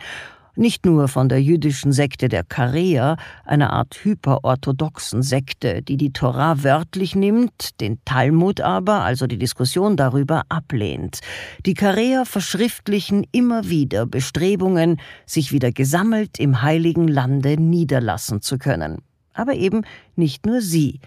nicht 0.59 0.85
nur 0.85 1.07
von 1.07 1.29
der 1.29 1.41
jüdischen 1.41 1.91
Sekte 1.91 2.27
der 2.27 2.43
Kareer, 2.43 3.17
einer 3.45 3.71
Art 3.73 4.03
hyperorthodoxen 4.03 5.23
Sekte, 5.23 5.81
die 5.81 5.97
die 5.97 6.11
Torah 6.11 6.63
wörtlich 6.63 7.15
nimmt, 7.15 7.79
den 7.79 7.99
Talmud 8.05 8.61
aber, 8.61 9.01
also 9.01 9.25
die 9.25 9.37
Diskussion 9.37 9.95
darüber, 9.95 10.43
ablehnt. 10.49 11.21
Die 11.65 11.73
Kareer 11.73 12.25
verschriftlichen 12.25 13.25
immer 13.31 13.69
wieder 13.69 14.05
Bestrebungen, 14.05 14.99
sich 15.25 15.51
wieder 15.51 15.71
gesammelt 15.71 16.39
im 16.39 16.61
heiligen 16.61 17.07
Lande 17.07 17.59
niederlassen 17.59 18.41
zu 18.41 18.57
können. 18.57 18.99
Aber 19.33 19.53
eben 19.53 19.83
nicht 20.15 20.45
nur 20.45 20.59
sie, 20.59 20.99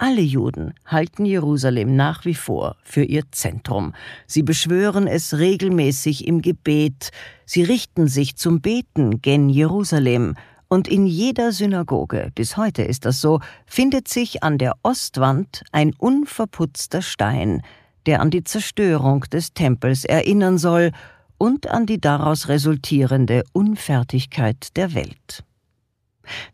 alle 0.00 0.22
Juden 0.22 0.72
halten 0.86 1.26
Jerusalem 1.26 1.94
nach 1.94 2.24
wie 2.24 2.34
vor 2.34 2.76
für 2.82 3.04
ihr 3.04 3.24
Zentrum. 3.32 3.92
Sie 4.26 4.42
beschwören 4.42 5.06
es 5.06 5.36
regelmäßig 5.36 6.26
im 6.26 6.40
Gebet. 6.40 7.10
Sie 7.44 7.62
richten 7.62 8.08
sich 8.08 8.36
zum 8.36 8.60
Beten 8.62 9.20
gen 9.20 9.50
Jerusalem. 9.50 10.36
Und 10.68 10.88
in 10.88 11.06
jeder 11.06 11.52
Synagoge, 11.52 12.30
bis 12.34 12.56
heute 12.56 12.82
ist 12.82 13.04
das 13.04 13.20
so, 13.20 13.40
findet 13.66 14.08
sich 14.08 14.42
an 14.42 14.56
der 14.56 14.74
Ostwand 14.82 15.64
ein 15.70 15.92
unverputzter 15.98 17.02
Stein, 17.02 17.62
der 18.06 18.20
an 18.22 18.30
die 18.30 18.44
Zerstörung 18.44 19.22
des 19.32 19.52
Tempels 19.52 20.04
erinnern 20.04 20.56
soll 20.56 20.92
und 21.36 21.68
an 21.68 21.84
die 21.84 22.00
daraus 22.00 22.48
resultierende 22.48 23.44
Unfertigkeit 23.52 24.76
der 24.76 24.94
Welt. 24.94 25.44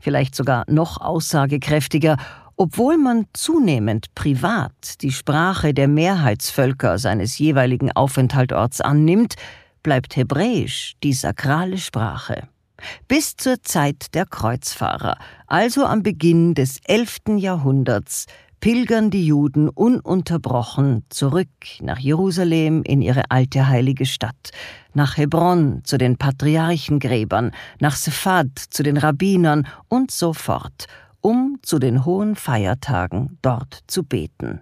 Vielleicht 0.01 0.35
sogar 0.35 0.65
noch 0.69 1.01
aussagekräftiger 1.01 2.17
obwohl 2.57 2.97
man 2.97 3.27
zunehmend 3.33 4.15
privat 4.15 5.03
die 5.03 5.13
Sprache 5.13 5.75
der 5.75 5.89
Mehrheitsvölker 5.89 6.99
seines 6.99 7.39
jeweiligen 7.39 7.93
Aufenthaltorts 7.93 8.81
annimmt, 8.81 9.35
bleibt 9.83 10.17
Hebräisch 10.17 10.95
die 11.03 11.13
sakrale 11.13 11.79
Sprache. 11.79 12.49
Bis 13.09 13.37
zur 13.37 13.63
Zeit 13.63 14.15
der 14.15 14.27
Kreuzfahrer, 14.27 15.17
also 15.47 15.85
am 15.85 16.03
Beginn 16.03 16.55
des 16.55 16.81
11. 16.85 17.37
Jahrhunderts, 17.37 18.27
pilgern 18.61 19.11
die 19.11 19.27
Juden 19.27 19.69
ununterbrochen 19.69 21.05
zurück 21.09 21.49
nach 21.81 21.99
Jerusalem 21.99 22.83
in 22.83 23.03
ihre 23.03 23.31
alte 23.31 23.69
heilige 23.69 24.07
Stadt, 24.07 24.51
nach 24.95 25.17
Hebron 25.17 25.83
zu 25.85 25.99
den 25.99 26.17
Patriarchengräbern, 26.17 27.53
nach 27.81 27.97
Sephad 27.97 28.59
zu 28.59 28.83
den 28.83 28.97
Rabbinern 28.97 29.67
und 29.89 30.11
so 30.11 30.33
fort, 30.33 30.87
um 31.27 31.59
zu 31.61 31.81
den 31.81 32.05
hohen 32.05 32.37
Feiertagen 32.37 33.37
dort 33.43 33.81
zu 33.89 34.05
beten. 34.05 34.61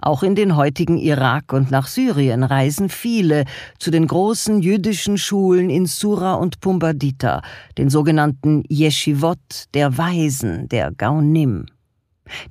Auch 0.00 0.22
in 0.22 0.36
den 0.36 0.54
heutigen 0.54 0.98
Irak 0.98 1.52
und 1.52 1.72
nach 1.72 1.88
Syrien 1.88 2.44
reisen 2.44 2.88
viele 2.88 3.44
zu 3.80 3.90
den 3.90 4.06
großen 4.06 4.60
jüdischen 4.60 5.18
Schulen 5.18 5.68
in 5.68 5.86
Sura 5.86 6.34
und 6.34 6.60
Pumbadita, 6.60 7.42
den 7.76 7.90
sogenannten 7.90 8.62
Yeshivot 8.70 9.64
der 9.74 9.98
Weisen, 9.98 10.68
der 10.68 10.92
Gaunim. 10.92 11.66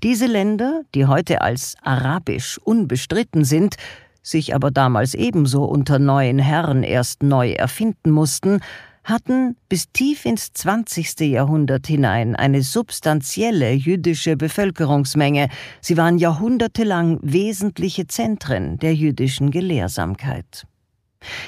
Diese 0.04 0.26
Länder, 0.26 0.82
die 0.94 1.06
heute 1.06 1.40
als 1.40 1.76
arabisch 1.82 2.58
unbestritten 2.58 3.46
sind, 3.46 3.78
sich 4.22 4.54
aber 4.54 4.70
damals 4.70 5.14
ebenso 5.14 5.64
unter 5.64 5.98
neuen 5.98 6.40
Herren 6.40 6.84
erst 6.84 7.24
neu 7.24 7.52
erfinden 7.52 8.12
mussten, 8.12 8.60
hatten 9.10 9.58
bis 9.68 9.92
tief 9.92 10.26
ins 10.26 10.54
20. 10.54 11.20
Jahrhundert 11.22 11.88
hinein 11.88 12.36
eine 12.36 12.62
substanzielle 12.62 13.72
jüdische 13.72 14.38
Bevölkerungsmenge. 14.38 15.50
Sie 15.82 15.98
waren 15.98 16.18
jahrhundertelang 16.18 17.20
wesentliche 17.22 18.08
Zentren 18.08 18.78
der 18.78 18.94
jüdischen 18.94 19.52
Gelehrsamkeit. 19.52 20.66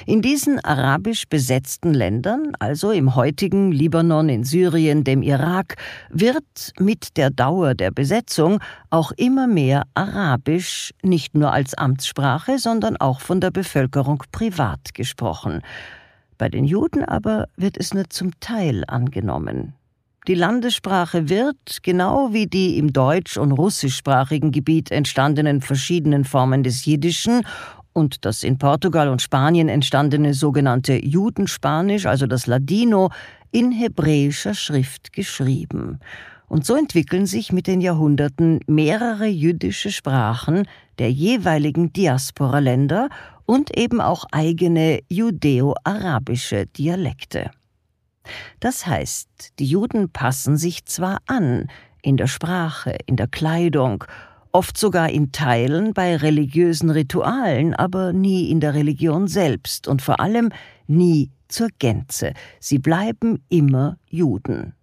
In 0.04 0.20
diesen 0.20 0.62
arabisch 0.62 1.26
besetzten 1.28 1.94
Ländern, 1.94 2.52
also 2.58 2.90
im 2.90 3.14
heutigen 3.14 3.72
Libanon, 3.72 4.28
in 4.28 4.44
Syrien, 4.44 5.02
dem 5.02 5.22
Irak, 5.22 5.76
wird 6.10 6.72
mit 6.78 7.16
der 7.16 7.30
Dauer 7.30 7.74
der 7.74 7.90
Besetzung 7.90 8.60
auch 8.90 9.12
immer 9.12 9.46
mehr 9.46 9.84
Arabisch 9.94 10.92
nicht 11.02 11.34
nur 11.34 11.52
als 11.52 11.72
Amtssprache, 11.74 12.58
sondern 12.58 12.98
auch 12.98 13.20
von 13.20 13.40
der 13.40 13.50
Bevölkerung 13.50 14.22
privat 14.30 14.92
gesprochen. 14.92 15.62
Bei 16.42 16.48
den 16.48 16.64
Juden 16.64 17.04
aber 17.04 17.46
wird 17.56 17.76
es 17.78 17.94
nur 17.94 18.10
zum 18.10 18.32
Teil 18.40 18.82
angenommen. 18.88 19.74
Die 20.26 20.34
Landessprache 20.34 21.28
wird, 21.28 21.84
genau 21.84 22.32
wie 22.32 22.48
die 22.48 22.78
im 22.78 22.92
deutsch- 22.92 23.36
und 23.36 23.52
russischsprachigen 23.52 24.50
Gebiet 24.50 24.90
entstandenen 24.90 25.60
verschiedenen 25.60 26.24
Formen 26.24 26.64
des 26.64 26.84
Jiddischen, 26.84 27.46
und 27.92 28.24
das 28.24 28.42
in 28.42 28.58
Portugal 28.58 29.08
und 29.08 29.22
Spanien 29.22 29.68
entstandene 29.68 30.34
sogenannte 30.34 30.94
Judenspanisch, 30.94 32.06
also 32.06 32.26
das 32.26 32.48
Ladino, 32.48 33.10
in 33.52 33.70
hebräischer 33.70 34.54
Schrift 34.54 35.12
geschrieben. 35.12 36.00
Und 36.52 36.66
so 36.66 36.76
entwickeln 36.76 37.24
sich 37.24 37.50
mit 37.50 37.66
den 37.66 37.80
Jahrhunderten 37.80 38.60
mehrere 38.66 39.24
jüdische 39.24 39.90
Sprachen 39.90 40.68
der 40.98 41.10
jeweiligen 41.10 41.94
Diaspora-Länder 41.94 43.08
und 43.46 43.74
eben 43.74 44.02
auch 44.02 44.26
eigene 44.32 45.00
judäo-arabische 45.08 46.66
Dialekte. 46.66 47.50
Das 48.60 48.86
heißt, 48.86 49.54
die 49.60 49.64
Juden 49.64 50.10
passen 50.10 50.58
sich 50.58 50.84
zwar 50.84 51.20
an, 51.26 51.68
in 52.02 52.18
der 52.18 52.26
Sprache, 52.26 52.98
in 53.06 53.16
der 53.16 53.28
Kleidung, 53.28 54.04
oft 54.52 54.76
sogar 54.76 55.08
in 55.08 55.32
Teilen 55.32 55.94
bei 55.94 56.16
religiösen 56.16 56.90
Ritualen, 56.90 57.72
aber 57.72 58.12
nie 58.12 58.50
in 58.50 58.60
der 58.60 58.74
Religion 58.74 59.26
selbst 59.26 59.88
und 59.88 60.02
vor 60.02 60.20
allem 60.20 60.50
nie 60.86 61.30
zur 61.48 61.68
Gänze. 61.78 62.34
Sie 62.60 62.78
bleiben 62.78 63.42
immer 63.48 63.96
Juden. 64.10 64.74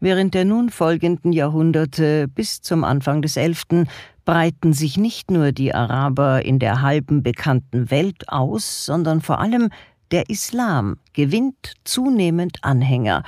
Während 0.00 0.34
der 0.34 0.44
nun 0.44 0.70
folgenden 0.70 1.32
Jahrhunderte 1.32 2.28
bis 2.28 2.60
zum 2.60 2.84
Anfang 2.84 3.22
des 3.22 3.36
Elften 3.36 3.88
breiten 4.24 4.72
sich 4.72 4.96
nicht 4.96 5.30
nur 5.30 5.52
die 5.52 5.74
Araber 5.74 6.44
in 6.44 6.58
der 6.58 6.82
halben 6.82 7.22
bekannten 7.22 7.90
Welt 7.90 8.28
aus, 8.28 8.84
sondern 8.84 9.20
vor 9.20 9.40
allem 9.40 9.70
der 10.10 10.28
Islam 10.28 10.98
gewinnt 11.12 11.74
zunehmend 11.84 12.58
Anhänger, 12.62 13.22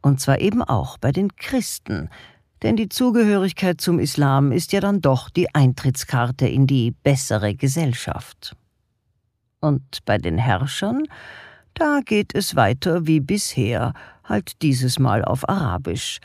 und 0.00 0.20
zwar 0.20 0.40
eben 0.40 0.62
auch 0.62 0.98
bei 0.98 1.12
den 1.12 1.34
Christen, 1.36 2.08
denn 2.62 2.76
die 2.76 2.88
Zugehörigkeit 2.88 3.80
zum 3.80 3.98
Islam 3.98 4.52
ist 4.52 4.72
ja 4.72 4.80
dann 4.80 5.00
doch 5.00 5.30
die 5.30 5.54
Eintrittskarte 5.54 6.46
in 6.48 6.66
die 6.66 6.90
bessere 6.90 7.54
Gesellschaft. 7.54 8.56
Und 9.60 10.04
bei 10.04 10.18
den 10.18 10.38
Herrschern, 10.38 11.04
da 11.74 12.00
geht 12.04 12.34
es 12.34 12.56
weiter 12.56 13.06
wie 13.06 13.20
bisher, 13.20 13.92
halt 14.28 14.62
dieses 14.62 14.98
Mal 14.98 15.24
auf 15.24 15.48
Arabisch. 15.48 16.18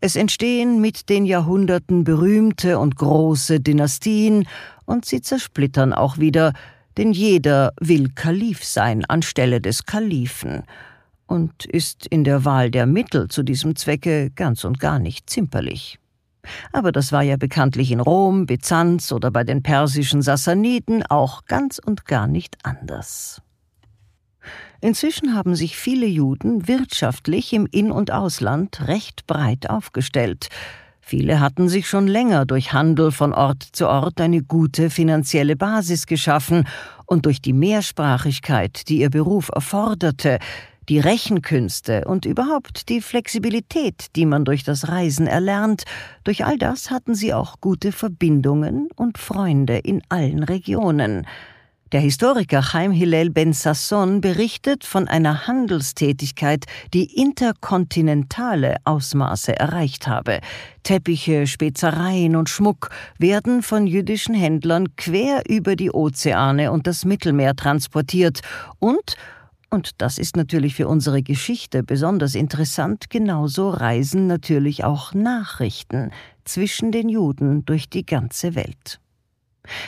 Es 0.00 0.16
entstehen 0.16 0.80
mit 0.80 1.08
den 1.08 1.26
Jahrhunderten 1.26 2.04
berühmte 2.04 2.78
und 2.78 2.96
große 2.96 3.60
Dynastien, 3.60 4.46
und 4.86 5.04
sie 5.04 5.20
zersplittern 5.20 5.92
auch 5.92 6.18
wieder, 6.18 6.52
denn 6.96 7.12
jeder 7.12 7.72
will 7.80 8.08
Kalif 8.14 8.64
sein 8.64 9.04
anstelle 9.04 9.60
des 9.60 9.86
Kalifen 9.86 10.64
und 11.26 11.64
ist 11.64 12.06
in 12.06 12.24
der 12.24 12.44
Wahl 12.44 12.70
der 12.70 12.86
Mittel 12.86 13.28
zu 13.28 13.44
diesem 13.44 13.76
Zwecke 13.76 14.30
ganz 14.30 14.64
und 14.64 14.80
gar 14.80 14.98
nicht 14.98 15.30
zimperlich. 15.30 15.98
Aber 16.72 16.90
das 16.90 17.12
war 17.12 17.22
ja 17.22 17.36
bekanntlich 17.36 17.92
in 17.92 18.00
Rom, 18.00 18.46
Byzanz 18.46 19.12
oder 19.12 19.30
bei 19.30 19.44
den 19.44 19.62
persischen 19.62 20.22
Sassaniden 20.22 21.04
auch 21.06 21.44
ganz 21.44 21.78
und 21.78 22.06
gar 22.06 22.26
nicht 22.26 22.56
anders. 22.64 23.40
Inzwischen 24.80 25.34
haben 25.34 25.54
sich 25.54 25.76
viele 25.76 26.06
Juden 26.06 26.66
wirtschaftlich 26.68 27.52
im 27.52 27.66
In- 27.70 27.92
und 27.92 28.10
Ausland 28.10 28.86
recht 28.88 29.26
breit 29.26 29.68
aufgestellt. 29.68 30.48
Viele 31.00 31.40
hatten 31.40 31.68
sich 31.68 31.88
schon 31.88 32.06
länger 32.06 32.46
durch 32.46 32.72
Handel 32.72 33.10
von 33.10 33.32
Ort 33.32 33.62
zu 33.62 33.88
Ort 33.88 34.20
eine 34.20 34.42
gute 34.42 34.90
finanzielle 34.90 35.56
Basis 35.56 36.06
geschaffen 36.06 36.68
und 37.06 37.26
durch 37.26 37.42
die 37.42 37.52
Mehrsprachigkeit, 37.52 38.88
die 38.88 39.00
ihr 39.00 39.10
Beruf 39.10 39.50
erforderte, 39.52 40.38
die 40.88 40.98
Rechenkünste 40.98 42.04
und 42.04 42.24
überhaupt 42.24 42.88
die 42.88 43.00
Flexibilität, 43.00 44.06
die 44.16 44.26
man 44.26 44.44
durch 44.44 44.64
das 44.64 44.88
Reisen 44.88 45.26
erlernt, 45.26 45.84
durch 46.24 46.44
all 46.44 46.58
das 46.58 46.90
hatten 46.90 47.14
sie 47.14 47.34
auch 47.34 47.60
gute 47.60 47.92
Verbindungen 47.92 48.88
und 48.96 49.18
Freunde 49.18 49.78
in 49.78 50.02
allen 50.08 50.42
Regionen. 50.42 51.26
Der 51.92 52.00
Historiker 52.00 52.62
Chaim 52.62 52.92
Hillel 52.92 53.30
Ben 53.30 53.52
Sasson 53.52 54.20
berichtet 54.20 54.84
von 54.84 55.08
einer 55.08 55.48
Handelstätigkeit, 55.48 56.66
die 56.94 57.20
interkontinentale 57.20 58.76
Ausmaße 58.84 59.58
erreicht 59.58 60.06
habe. 60.06 60.38
Teppiche, 60.84 61.48
Spezereien 61.48 62.36
und 62.36 62.48
Schmuck 62.48 62.90
werden 63.18 63.64
von 63.64 63.88
jüdischen 63.88 64.36
Händlern 64.36 64.94
quer 64.94 65.42
über 65.48 65.74
die 65.74 65.90
Ozeane 65.90 66.70
und 66.70 66.86
das 66.86 67.04
Mittelmeer 67.04 67.56
transportiert 67.56 68.40
und 68.78 69.16
und 69.72 70.00
das 70.00 70.18
ist 70.18 70.36
natürlich 70.36 70.74
für 70.74 70.88
unsere 70.88 71.22
Geschichte 71.22 71.84
besonders 71.84 72.34
interessant, 72.34 73.08
genauso 73.08 73.70
reisen 73.70 74.26
natürlich 74.26 74.82
auch 74.84 75.14
Nachrichten 75.14 76.10
zwischen 76.44 76.90
den 76.90 77.08
Juden 77.08 77.64
durch 77.64 77.88
die 77.88 78.04
ganze 78.04 78.56
Welt. 78.56 79.00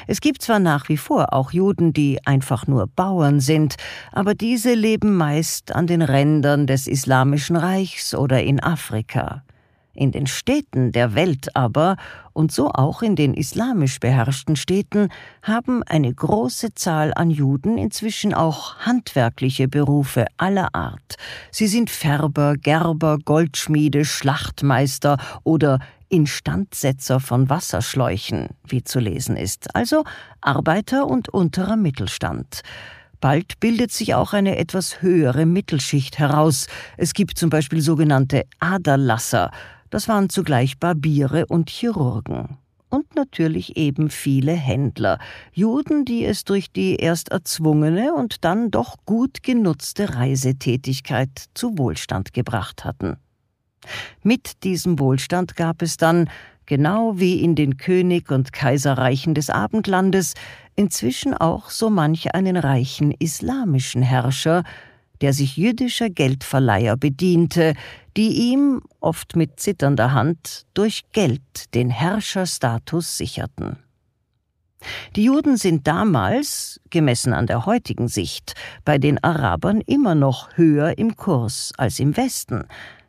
Es 0.07 0.21
gibt 0.21 0.43
zwar 0.43 0.59
nach 0.59 0.89
wie 0.89 0.97
vor 0.97 1.33
auch 1.33 1.53
Juden, 1.53 1.93
die 1.93 2.19
einfach 2.27 2.67
nur 2.67 2.87
Bauern 2.87 3.41
sind, 3.41 3.77
aber 4.13 4.35
diese 4.35 4.75
leben 4.75 5.17
meist 5.17 5.75
an 5.75 5.87
den 5.87 6.03
Rändern 6.03 6.67
des 6.67 6.87
Islamischen 6.87 7.57
Reichs 7.57 8.15
oder 8.15 8.43
in 8.43 8.63
Afrika. 8.63 9.43
In 9.95 10.11
den 10.11 10.27
Städten 10.27 10.91
der 10.91 11.15
Welt 11.15 11.55
aber, 11.55 11.97
und 12.33 12.51
so 12.51 12.71
auch 12.71 13.03
in 13.03 13.15
den 13.15 13.35
islamisch 13.35 14.01
beherrschten 14.01 14.57
Städten, 14.57 15.09
haben 15.43 15.83
eine 15.83 16.13
große 16.13 16.75
Zahl 16.75 17.13
an 17.15 17.31
Juden 17.31 17.77
inzwischen 17.77 18.33
auch 18.33 18.77
handwerkliche 18.79 19.69
Berufe 19.69 20.25
aller 20.39 20.75
Art. 20.75 21.17
Sie 21.51 21.67
sind 21.67 21.91
Färber, 21.91 22.55
Gerber, 22.57 23.19
Goldschmiede, 23.23 24.07
Schlachtmeister 24.07 25.19
oder 25.45 25.79
Instandsetzer 26.13 27.21
von 27.21 27.49
Wasserschläuchen, 27.49 28.51
wie 28.67 28.85
zu 28.85 29.01
lesen 29.01 29.37
ist, 29.37 29.75
also 29.75 30.05
Arbeiter 30.43 31.07
und 31.07 31.31
unterer 31.31 31.77
Mittelstand. 31.77 32.61
Bald 33.21 33.59
bildet 33.61 33.93
sich 33.93 34.15
auch 34.15 34.35
eine 34.35 34.59
etwas 34.59 35.01
höhere 35.01 35.47
Mittelschicht 35.47 36.19
heraus. 36.19 36.67
Es 36.99 37.15
gibt 37.15 37.39
zum 37.39 37.49
Beispiel 37.49 37.81
sogenannte 37.81 38.45
Aderlasser, 38.61 39.51
das 39.89 40.09
waren 40.09 40.29
zugleich 40.29 40.79
Barbiere 40.79 41.47
und 41.47 41.71
Chirurgen. 41.71 42.59
Und 42.89 43.15
natürlich 43.15 43.77
eben 43.79 44.11
viele 44.11 44.53
Händler, 44.53 45.19
Juden, 45.53 46.05
die 46.05 46.27
es 46.27 46.45
durch 46.45 46.73
die 46.73 46.97
erst 46.97 47.31
erzwungene 47.31 48.13
und 48.13 48.45
dann 48.45 48.71
doch 48.71 48.97
gut 49.07 49.43
genutzte 49.43 50.15
Reisetätigkeit 50.15 51.47
zu 51.55 51.79
Wohlstand 51.79 52.35
gebracht 52.35 52.85
hatten. 52.85 53.17
Mit 54.23 54.65
diesem 54.65 54.99
Wohlstand 54.99 55.57
gab 55.57 55.83
es 55.83 55.97
dann, 55.97 56.29
genau 56.67 57.19
wie 57.19 57.43
in 57.43 57.55
den 57.55 57.77
König- 57.77 58.31
und 58.31 58.53
Kaiserreichen 58.53 59.35
des 59.35 59.51
Abendlandes, 59.51 60.35
inzwischen 60.77 61.35
auch 61.35 61.71
so 61.71 61.91
manch 61.91 62.35
einen 62.35 62.57
reichen 62.57 63.13
islamischen 63.13 64.03
Herrscher, 64.03 64.65
der 65.21 65.33
sich 65.33 65.57
jüdischer 65.57 66.11
Geldverleiher 66.11 66.97
bediente, 66.97 67.75
die 68.17 68.51
ihm, 68.51 68.83
oft 69.01 69.37
mit 69.37 69.61
zitternder 69.61 70.13
Hand, 70.13 70.67
durch 70.75 71.03
Geld 71.13 71.75
den 71.75 71.91
Herrscherstatus 71.91 73.17
sicherten. 73.17 73.77
Die 75.15 75.25
Juden 75.25 75.57
sind 75.57 75.87
damals, 75.87 76.81
gemessen 76.91 77.33
an 77.33 77.47
der 77.47 77.67
heutigen 77.67 78.09
Sicht, 78.09 78.55
bei 78.85 78.99
den 78.99 79.23
Arabern 79.23 79.81
immer 79.81 80.17
noch 80.17 80.57
höher 80.57 80.99
im 80.99 81.17
Kurs 81.17 81.73
als 81.79 82.01
im 82.01 82.17
Westen. 82.17 82.65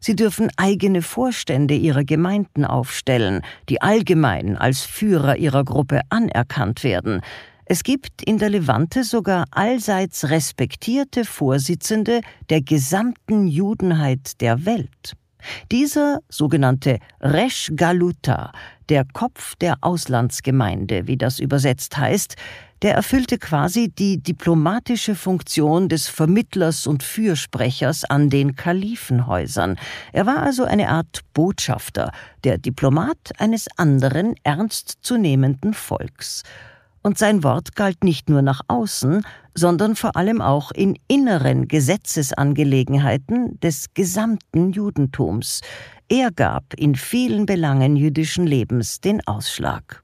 Sie 0.06 0.18
dürfen 0.18 0.50
eigene 0.58 1.02
Vorstände 1.02 1.76
ihrer 1.76 2.04
Gemeinden 2.04 2.66
aufstellen, 2.66 3.40
die 3.70 3.82
allgemein 3.82 4.58
als 4.58 4.82
Führer 4.82 5.38
ihrer 5.38 5.64
Gruppe 5.64 6.02
anerkannt 6.10 6.84
werden. 6.84 7.22
Es 7.64 7.84
gibt 7.84 8.22
in 8.22 8.38
der 8.38 8.50
Levante 8.50 9.06
sogar 9.06 9.46
allseits 9.52 10.30
respektierte 10.30 11.24
Vorsitzende 11.24 12.20
der 12.50 12.62
gesamten 12.62 13.48
Judenheit 13.48 14.42
der 14.42 14.66
Welt. 14.66 15.14
Dieser 15.72 16.20
sogenannte 16.28 17.00
Resh 17.22 17.72
Galuta, 17.74 18.52
der 18.90 19.06
Kopf 19.14 19.56
der 19.56 19.78
Auslandsgemeinde, 19.82 21.08
wie 21.08 21.18
das 21.18 21.40
übersetzt 21.40 21.98
heißt, 21.98 22.36
der 22.82 22.96
erfüllte 22.96 23.38
quasi 23.38 23.90
die 23.90 24.22
diplomatische 24.22 25.16
Funktion 25.16 25.88
des 25.88 26.10
Vermittlers 26.10 26.86
und 26.86 27.02
Fürsprechers 27.02 28.04
an 28.04 28.30
den 28.30 28.56
Kalifenhäusern. 28.56 29.78
Er 30.12 30.26
war 30.26 30.44
also 30.44 30.66
eine 30.66 30.90
Art 30.90 31.22
Botschafter, 31.34 32.12
der 32.44 32.58
Diplomat 32.58 33.32
eines 33.38 33.68
anderen 33.78 34.36
ernstzunehmenden 34.44 35.74
Volks 35.74 36.44
und 37.04 37.18
sein 37.18 37.44
Wort 37.44 37.76
galt 37.76 38.04
nicht 38.04 38.30
nur 38.30 38.42
nach 38.42 38.62
außen, 38.68 39.24
sondern 39.54 39.96
vor 39.96 40.16
allem 40.16 40.42
auch 40.42 40.72
in 40.72 40.98
inneren 41.08 41.68
Gesetzesangelegenheiten 41.68 43.60
des 43.60 43.94
gesamten 43.94 44.72
Judentums. 44.72 45.62
Er 46.10 46.32
gab 46.32 46.74
in 46.76 46.96
vielen 46.96 47.46
Belangen 47.46 47.96
jüdischen 47.96 48.46
Lebens 48.46 49.00
den 49.02 49.26
Ausschlag. 49.26 50.04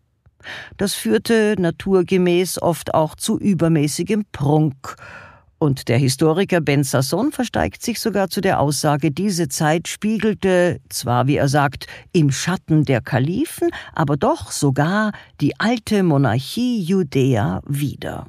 Das 0.77 0.95
führte 0.95 1.55
naturgemäß 1.59 2.61
oft 2.61 2.93
auch 2.93 3.15
zu 3.15 3.37
übermäßigem 3.37 4.25
Prunk, 4.31 4.95
und 5.61 5.89
der 5.89 5.97
Historiker 5.97 6.61
Ben 6.61 6.85
Sasson 6.85 7.33
versteigt 7.33 7.83
sich 7.83 7.99
sogar 7.99 8.29
zu 8.29 8.39
der 8.39 8.61
Aussage, 8.61 9.11
diese 9.11 9.49
Zeit 9.49 9.89
spiegelte, 9.89 10.79
zwar 10.87 11.27
wie 11.27 11.35
er 11.35 11.49
sagt, 11.49 11.85
im 12.13 12.31
Schatten 12.31 12.85
der 12.85 13.01
Kalifen, 13.01 13.69
aber 13.93 14.15
doch 14.15 14.51
sogar 14.51 15.11
die 15.41 15.59
alte 15.59 16.03
Monarchie 16.03 16.81
Judäa 16.81 17.61
wider. 17.67 18.27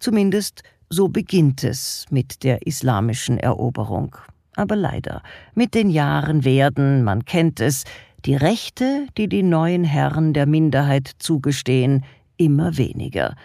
Zumindest 0.00 0.62
so 0.88 1.08
beginnt 1.08 1.62
es 1.62 2.06
mit 2.10 2.42
der 2.42 2.66
islamischen 2.66 3.36
Eroberung. 3.36 4.16
Aber 4.56 4.76
leider, 4.76 5.22
mit 5.54 5.74
den 5.74 5.90
Jahren 5.90 6.44
werden, 6.44 7.02
man 7.04 7.24
kennt 7.24 7.60
es, 7.60 7.84
die 8.24 8.36
Rechte, 8.36 9.06
die 9.18 9.28
die 9.28 9.42
neuen 9.42 9.84
Herren 9.84 10.32
der 10.32 10.46
Minderheit 10.46 11.10
zugestehen, 11.18 12.04
immer 12.36 12.76
weniger. 12.76 13.36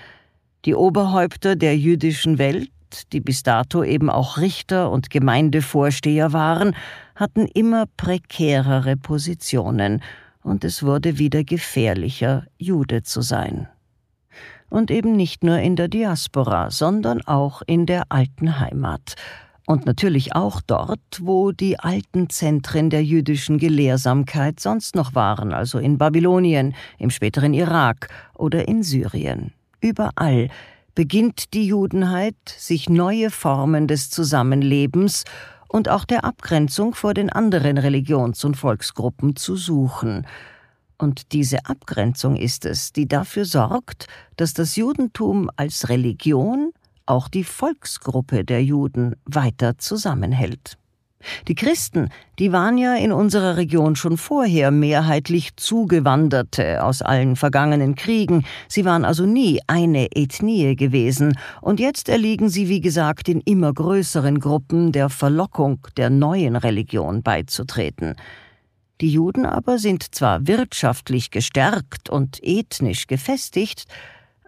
Die 0.65 0.75
Oberhäupter 0.75 1.55
der 1.55 1.77
jüdischen 1.77 2.37
Welt, 2.37 2.71
die 3.11 3.19
bis 3.19 3.43
dato 3.43 3.83
eben 3.83 4.09
auch 4.09 4.37
Richter 4.37 4.91
und 4.91 5.09
Gemeindevorsteher 5.09 6.33
waren, 6.33 6.75
hatten 7.15 7.47
immer 7.47 7.85
prekärere 7.97 8.97
Positionen, 8.97 10.01
und 10.41 10.63
es 10.63 10.83
wurde 10.83 11.17
wieder 11.17 11.43
gefährlicher, 11.43 12.45
Jude 12.57 13.03
zu 13.03 13.21
sein. 13.21 13.67
Und 14.69 14.89
eben 14.89 15.15
nicht 15.15 15.43
nur 15.43 15.59
in 15.59 15.75
der 15.75 15.89
Diaspora, 15.89 16.71
sondern 16.71 17.21
auch 17.25 17.61
in 17.67 17.85
der 17.85 18.03
alten 18.09 18.59
Heimat, 18.59 19.15
und 19.69 19.86
natürlich 19.86 20.36
auch 20.36 20.62
dort, 20.62 21.19
wo 21.21 21.51
die 21.51 21.79
alten 21.79 22.27
Zentren 22.32 22.89
der 22.89 23.03
jüdischen 23.03 23.60
Gelehrsamkeit 23.60 24.60
sonst 24.60 24.95
noch 24.95 25.13
waren, 25.13 25.53
also 25.53 25.77
in 25.77 25.99
Babylonien, 25.99 26.73
im 26.97 27.12
späteren 27.12 27.53
Irak 27.53 28.10
oder 28.34 28.67
in 28.67 28.82
Syrien. 28.82 29.53
Überall 29.79 30.49
beginnt 30.95 31.53
die 31.53 31.67
Judenheit, 31.67 32.34
sich 32.47 32.89
neue 32.89 33.29
Formen 33.29 33.86
des 33.86 34.10
Zusammenlebens 34.10 35.23
und 35.67 35.88
auch 35.88 36.05
der 36.05 36.23
Abgrenzung 36.23 36.95
vor 36.95 37.13
den 37.13 37.29
anderen 37.29 37.77
Religions- 37.77 38.43
und 38.43 38.58
Volksgruppen 38.58 39.36
zu 39.36 39.55
suchen. 39.55 40.25
Und 40.97 41.32
diese 41.32 41.67
Abgrenzung 41.67 42.38
ist 42.38 42.65
es, 42.65 42.91
die 42.91 43.08
dafür 43.08 43.45
sorgt, 43.45 44.08
dass 44.36 44.55
das 44.55 44.75
Judentum 44.77 45.51
als 45.58 45.89
Religion 45.89 46.71
auch 47.09 47.27
die 47.27 47.43
Volksgruppe 47.43 48.45
der 48.45 48.63
Juden 48.63 49.15
weiter 49.25 49.77
zusammenhält. 49.77 50.77
Die 51.47 51.55
Christen, 51.55 52.09
die 52.39 52.53
waren 52.53 52.77
ja 52.77 52.95
in 52.95 53.11
unserer 53.11 53.57
Region 53.57 53.97
schon 53.97 54.17
vorher 54.17 54.71
mehrheitlich 54.71 55.55
Zugewanderte 55.57 56.83
aus 56.83 57.01
allen 57.01 57.35
vergangenen 57.35 57.95
Kriegen, 57.95 58.45
sie 58.69 58.85
waren 58.85 59.03
also 59.03 59.25
nie 59.25 59.59
eine 59.67 60.07
Ethnie 60.15 60.77
gewesen, 60.77 61.37
und 61.61 61.81
jetzt 61.81 62.07
erliegen 62.07 62.49
sie, 62.49 62.69
wie 62.69 62.79
gesagt, 62.79 63.27
in 63.27 63.41
immer 63.41 63.73
größeren 63.73 64.39
Gruppen 64.39 64.93
der 64.93 65.09
Verlockung 65.09 65.79
der 65.97 66.09
neuen 66.09 66.55
Religion 66.55 67.21
beizutreten. 67.21 68.15
Die 69.01 69.11
Juden 69.11 69.45
aber 69.45 69.77
sind 69.77 70.15
zwar 70.15 70.47
wirtschaftlich 70.47 71.31
gestärkt 71.31 72.09
und 72.09 72.39
ethnisch 72.43 73.07
gefestigt, 73.07 73.85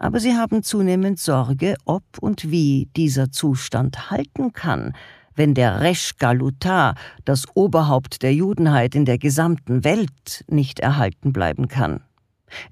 aber 0.01 0.19
sie 0.19 0.35
haben 0.35 0.63
zunehmend 0.63 1.19
Sorge, 1.19 1.75
ob 1.85 2.03
und 2.19 2.49
wie 2.49 2.89
dieser 2.97 3.31
Zustand 3.31 4.09
halten 4.09 4.51
kann, 4.51 4.93
wenn 5.35 5.53
der 5.53 5.79
Resh 5.79 6.17
Galuta, 6.17 6.95
das 7.23 7.45
Oberhaupt 7.53 8.23
der 8.23 8.33
Judenheit 8.33 8.95
in 8.95 9.05
der 9.05 9.19
gesamten 9.19 9.83
Welt, 9.83 10.43
nicht 10.47 10.79
erhalten 10.79 11.31
bleiben 11.31 11.67
kann. 11.67 12.01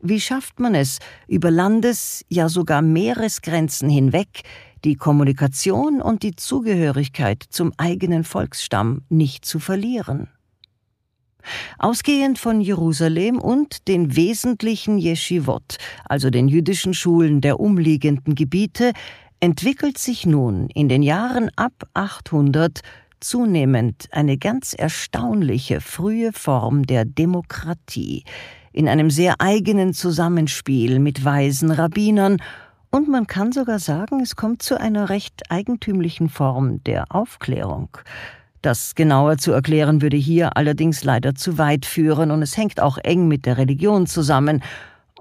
Wie 0.02 0.20
schafft 0.20 0.60
man 0.60 0.74
es, 0.74 0.98
über 1.28 1.52
Landes-, 1.52 2.26
ja 2.30 2.50
sogar 2.50 2.82
Meeresgrenzen 2.82 3.90
hinweg 3.90 4.42
die 4.84 4.96
Kommunikation 4.96 6.02
und 6.02 6.24
die 6.24 6.36
Zugehörigkeit 6.36 7.44
zum 7.48 7.74
eigenen 7.78 8.24
Volksstamm 8.24 9.04
nicht 9.10 9.46
zu 9.46 9.60
verlieren? 9.60 10.30
Ausgehend 11.78 12.40
von 12.40 12.62
Jerusalem 12.62 13.40
und 13.40 13.88
den 13.88 14.16
wesentlichen 14.16 14.98
Yeshivot, 14.98 15.78
also 16.06 16.30
den 16.30 16.48
jüdischen 16.48 16.94
Schulen 16.94 17.42
der 17.42 17.60
umliegenden 17.60 18.36
Gebiete, 18.36 18.94
entwickelt 19.40 19.98
sich 19.98 20.26
nun 20.26 20.68
in 20.74 20.90
den 20.90 21.02
Jahren 21.02 21.50
ab 21.56 21.74
800 21.94 22.82
zunehmend 23.20 24.08
eine 24.12 24.38
ganz 24.38 24.74
erstaunliche 24.74 25.82
frühe 25.82 26.32
Form 26.34 26.86
der 26.86 27.06
Demokratie, 27.06 28.24
in 28.72 28.88
einem 28.88 29.10
sehr 29.10 29.36
eigenen 29.40 29.94
Zusammenspiel 29.94 31.00
mit 31.00 31.26
weisen 31.26 31.72
Rabbinern, 31.72 32.38
und 32.92 33.08
man 33.08 33.28
kann 33.28 33.52
sogar 33.52 33.78
sagen, 33.78 34.20
es 34.22 34.36
kommt 34.36 34.64
zu 34.64 34.80
einer 34.80 35.10
recht 35.10 35.52
eigentümlichen 35.52 36.28
Form 36.28 36.84
der 36.86 37.06
Aufklärung. 37.14 37.90
Das 38.62 38.96
genauer 38.96 39.38
zu 39.38 39.54
erklären 39.54 40.02
würde 40.02 40.18
hier 40.18 40.58
allerdings 40.58 41.04
leider 41.04 41.34
zu 41.34 41.58
weit 41.58 41.86
führen, 41.86 42.32
und 42.32 42.42
es 42.42 42.58
hängt 42.58 42.82
auch 42.82 42.98
eng 42.98 43.28
mit 43.28 43.46
der 43.46 43.58
Religion 43.58 44.06
zusammen. 44.06 44.62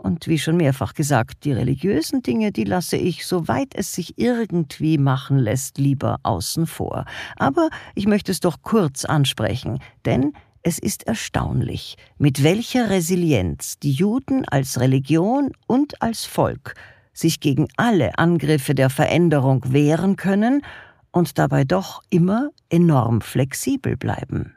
Und 0.03 0.27
wie 0.29 0.39
schon 0.39 0.57
mehrfach 0.57 0.95
gesagt, 0.95 1.45
die 1.45 1.53
religiösen 1.53 2.23
Dinge, 2.23 2.53
die 2.53 2.65
lasse 2.65 2.97
ich, 2.97 3.27
soweit 3.27 3.75
es 3.75 3.93
sich 3.93 4.19
irgendwie 4.19 4.99
machen 4.99 5.39
lässt, 5.39 5.79
lieber 5.79 6.19
außen 6.23 6.67
vor. 6.67 7.05
Aber 7.37 7.69
ich 7.95 8.07
möchte 8.07 8.33
es 8.33 8.41
doch 8.41 8.63
kurz 8.63 9.05
ansprechen, 9.05 9.81
denn 10.05 10.33
es 10.63 10.79
ist 10.79 11.07
erstaunlich, 11.07 11.97
mit 12.19 12.43
welcher 12.43 12.91
Resilienz 12.91 13.79
die 13.79 13.93
Juden 13.93 14.45
als 14.45 14.81
Religion 14.81 15.53
und 15.67 16.03
als 16.03 16.25
Volk 16.25 16.75
sich 17.13 17.41
gegen 17.41 17.69
alle 17.77 18.19
Angriffe 18.19 18.75
der 18.75 18.91
Veränderung 18.91 19.73
wehren 19.73 20.17
können 20.17 20.63
und 21.13 21.39
dabei 21.39 21.65
doch 21.65 22.03
immer 22.11 22.51
enorm 22.69 23.21
flexibel 23.21 23.97
bleiben. 23.97 24.55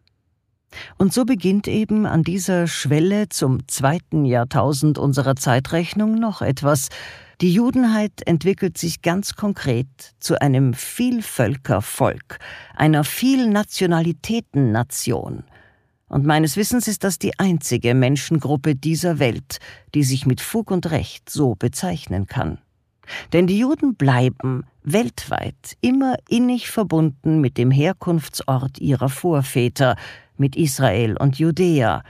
Und 0.98 1.14
so 1.14 1.26
beginnt 1.26 1.68
eben 1.68 2.06
an 2.06 2.24
dieser 2.24 2.68
Schwelle 2.68 3.28
zum 3.30 3.68
zweiten 3.68 4.26
Jahrtausend 4.26 4.98
unserer 4.98 5.36
Zeitrechnung 5.36 6.16
noch 6.16 6.42
etwas. 6.42 6.90
Die 7.42 7.54
Judenheit 7.54 8.26
entwickelt 8.26 8.78
sich 8.78 9.02
ganz 9.02 9.36
konkret 9.36 9.88
zu 10.20 10.42
einem 10.42 10.74
Vielvölkervolk, 10.74 12.40
einer 12.76 13.04
Vielnationalitätennation. 13.04 15.44
Und 16.08 16.26
meines 16.26 16.56
Wissens 16.58 16.88
ist 16.88 17.04
das 17.04 17.20
die 17.20 17.38
einzige 17.40 17.94
Menschengruppe 17.96 18.76
dieser 18.76 19.20
Welt, 19.20 19.60
die 19.96 20.04
sich 20.04 20.26
mit 20.26 20.42
Fug 20.42 20.70
und 20.70 20.92
Recht 20.92 21.30
so 21.30 21.56
bezeichnen 21.56 22.28
kann. 22.28 22.60
Denn 23.34 23.48
die 23.48 23.58
Juden 23.58 23.96
bleiben 23.96 24.66
weltweit 24.84 25.78
immer 25.82 26.15
innig 26.28 26.70
verbunden 26.70 27.41
mit 27.41 27.58
dem 27.58 27.72
Herkunftsort 27.72 28.80
ihrer 28.80 29.10
Vorväter, 29.10 29.96
mit 30.38 30.56
Israel 30.56 31.17
und 31.17 31.38
Judäa. 31.38 32.04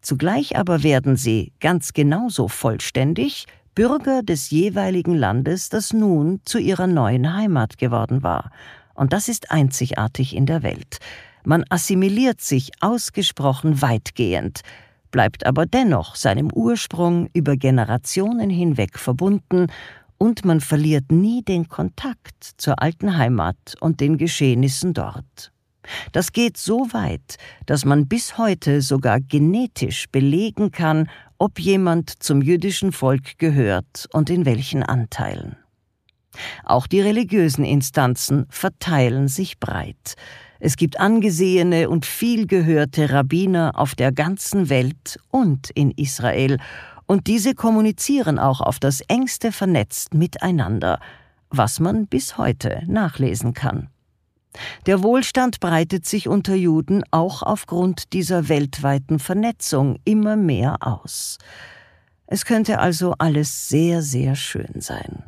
Zugleich 0.00 0.56
aber 0.56 0.82
werden 0.82 1.16
sie 1.16 1.52
ganz 1.60 1.92
genauso 1.92 2.48
vollständig 2.48 3.46
Bürger 3.74 4.22
des 4.22 4.50
jeweiligen 4.50 5.14
Landes, 5.14 5.68
das 5.68 5.92
nun 5.92 6.40
zu 6.44 6.58
ihrer 6.58 6.88
neuen 6.88 7.34
Heimat 7.36 7.78
geworden 7.78 8.22
war. 8.24 8.50
Und 8.94 9.12
das 9.12 9.28
ist 9.28 9.52
einzigartig 9.52 10.34
in 10.34 10.46
der 10.46 10.64
Welt. 10.64 10.98
Man 11.44 11.64
assimiliert 11.68 12.40
sich 12.40 12.72
ausgesprochen 12.80 13.80
weitgehend, 13.80 14.62
bleibt 15.12 15.46
aber 15.46 15.66
dennoch 15.66 16.16
seinem 16.16 16.50
Ursprung 16.52 17.28
über 17.32 17.56
Generationen 17.56 18.50
hinweg 18.50 18.98
verbunden 18.98 19.68
und 20.18 20.44
man 20.44 20.60
verliert 20.60 21.10
nie 21.10 21.42
den 21.42 21.68
Kontakt 21.68 22.44
zur 22.58 22.82
alten 22.82 23.16
Heimat 23.16 23.74
und 23.80 24.00
den 24.00 24.18
Geschehnissen 24.18 24.92
dort. 24.92 25.52
Das 26.12 26.32
geht 26.32 26.56
so 26.58 26.92
weit, 26.92 27.36
dass 27.66 27.84
man 27.84 28.08
bis 28.08 28.36
heute 28.36 28.82
sogar 28.82 29.20
genetisch 29.20 30.06
belegen 30.10 30.70
kann, 30.70 31.08
ob 31.38 31.58
jemand 31.60 32.22
zum 32.22 32.42
jüdischen 32.42 32.92
Volk 32.92 33.38
gehört 33.38 34.06
und 34.12 34.28
in 34.28 34.44
welchen 34.44 34.82
Anteilen. 34.82 35.56
Auch 36.64 36.86
die 36.86 37.00
religiösen 37.00 37.64
Instanzen 37.64 38.46
verteilen 38.50 39.28
sich 39.28 39.58
breit. 39.58 40.14
Es 40.60 40.76
gibt 40.76 40.98
angesehene 40.98 41.88
und 41.88 42.04
vielgehörte 42.04 43.10
Rabbiner 43.10 43.72
auf 43.76 43.94
der 43.94 44.12
ganzen 44.12 44.68
Welt 44.68 45.18
und 45.30 45.70
in 45.70 45.92
Israel, 45.92 46.58
und 47.08 47.26
diese 47.26 47.54
kommunizieren 47.54 48.38
auch 48.38 48.60
auf 48.60 48.78
das 48.78 49.00
engste 49.00 49.50
vernetzt 49.50 50.14
miteinander, 50.14 51.00
was 51.50 51.80
man 51.80 52.06
bis 52.06 52.36
heute 52.36 52.82
nachlesen 52.86 53.54
kann. 53.54 53.88
Der 54.86 55.02
Wohlstand 55.02 55.58
breitet 55.58 56.06
sich 56.06 56.28
unter 56.28 56.54
Juden 56.54 57.02
auch 57.10 57.42
aufgrund 57.42 58.12
dieser 58.12 58.48
weltweiten 58.48 59.18
Vernetzung 59.18 59.98
immer 60.04 60.36
mehr 60.36 60.76
aus. 60.86 61.38
Es 62.26 62.44
könnte 62.44 62.78
also 62.78 63.14
alles 63.18 63.68
sehr, 63.68 64.02
sehr 64.02 64.36
schön 64.36 64.80
sein. 64.80 65.24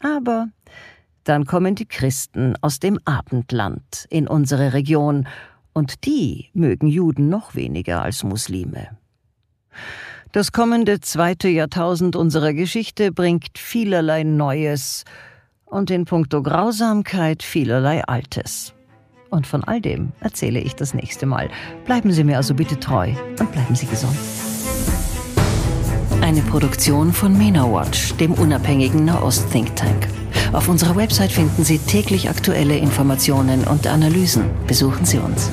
Aber 0.00 0.48
dann 1.24 1.46
kommen 1.46 1.74
die 1.74 1.86
Christen 1.86 2.54
aus 2.60 2.80
dem 2.80 2.98
Abendland 3.04 4.06
in 4.10 4.28
unsere 4.28 4.72
Region, 4.72 5.26
und 5.74 6.06
die 6.06 6.50
mögen 6.54 6.88
Juden 6.88 7.28
noch 7.28 7.54
weniger 7.54 8.02
als 8.02 8.24
Muslime. 8.24 8.98
Das 10.32 10.52
kommende 10.52 11.00
zweite 11.00 11.48
Jahrtausend 11.48 12.14
unserer 12.14 12.52
Geschichte 12.52 13.12
bringt 13.12 13.56
vielerlei 13.56 14.24
Neues 14.24 15.04
und 15.64 15.90
in 15.90 16.04
puncto 16.04 16.42
Grausamkeit 16.42 17.42
vielerlei 17.42 18.04
Altes. 18.04 18.74
Und 19.30 19.46
von 19.46 19.64
all 19.64 19.80
dem 19.80 20.12
erzähle 20.20 20.60
ich 20.60 20.74
das 20.74 20.92
nächste 20.92 21.24
Mal. 21.24 21.48
Bleiben 21.86 22.12
Sie 22.12 22.24
mir 22.24 22.36
also 22.36 22.54
bitte 22.54 22.78
treu 22.78 23.12
und 23.40 23.52
bleiben 23.52 23.74
Sie 23.74 23.86
gesund. 23.86 24.16
Eine 26.20 26.42
Produktion 26.42 27.12
von 27.12 27.36
MENA 27.36 27.64
Watch, 27.72 28.14
dem 28.16 28.34
unabhängigen 28.34 29.06
Nahost-Think 29.06 29.76
Tank. 29.76 30.08
Auf 30.52 30.68
unserer 30.68 30.96
Website 30.96 31.32
finden 31.32 31.64
Sie 31.64 31.78
täglich 31.78 32.28
aktuelle 32.28 32.76
Informationen 32.76 33.64
und 33.64 33.86
Analysen. 33.86 34.44
Besuchen 34.66 35.06
Sie 35.06 35.18
uns. 35.18 35.50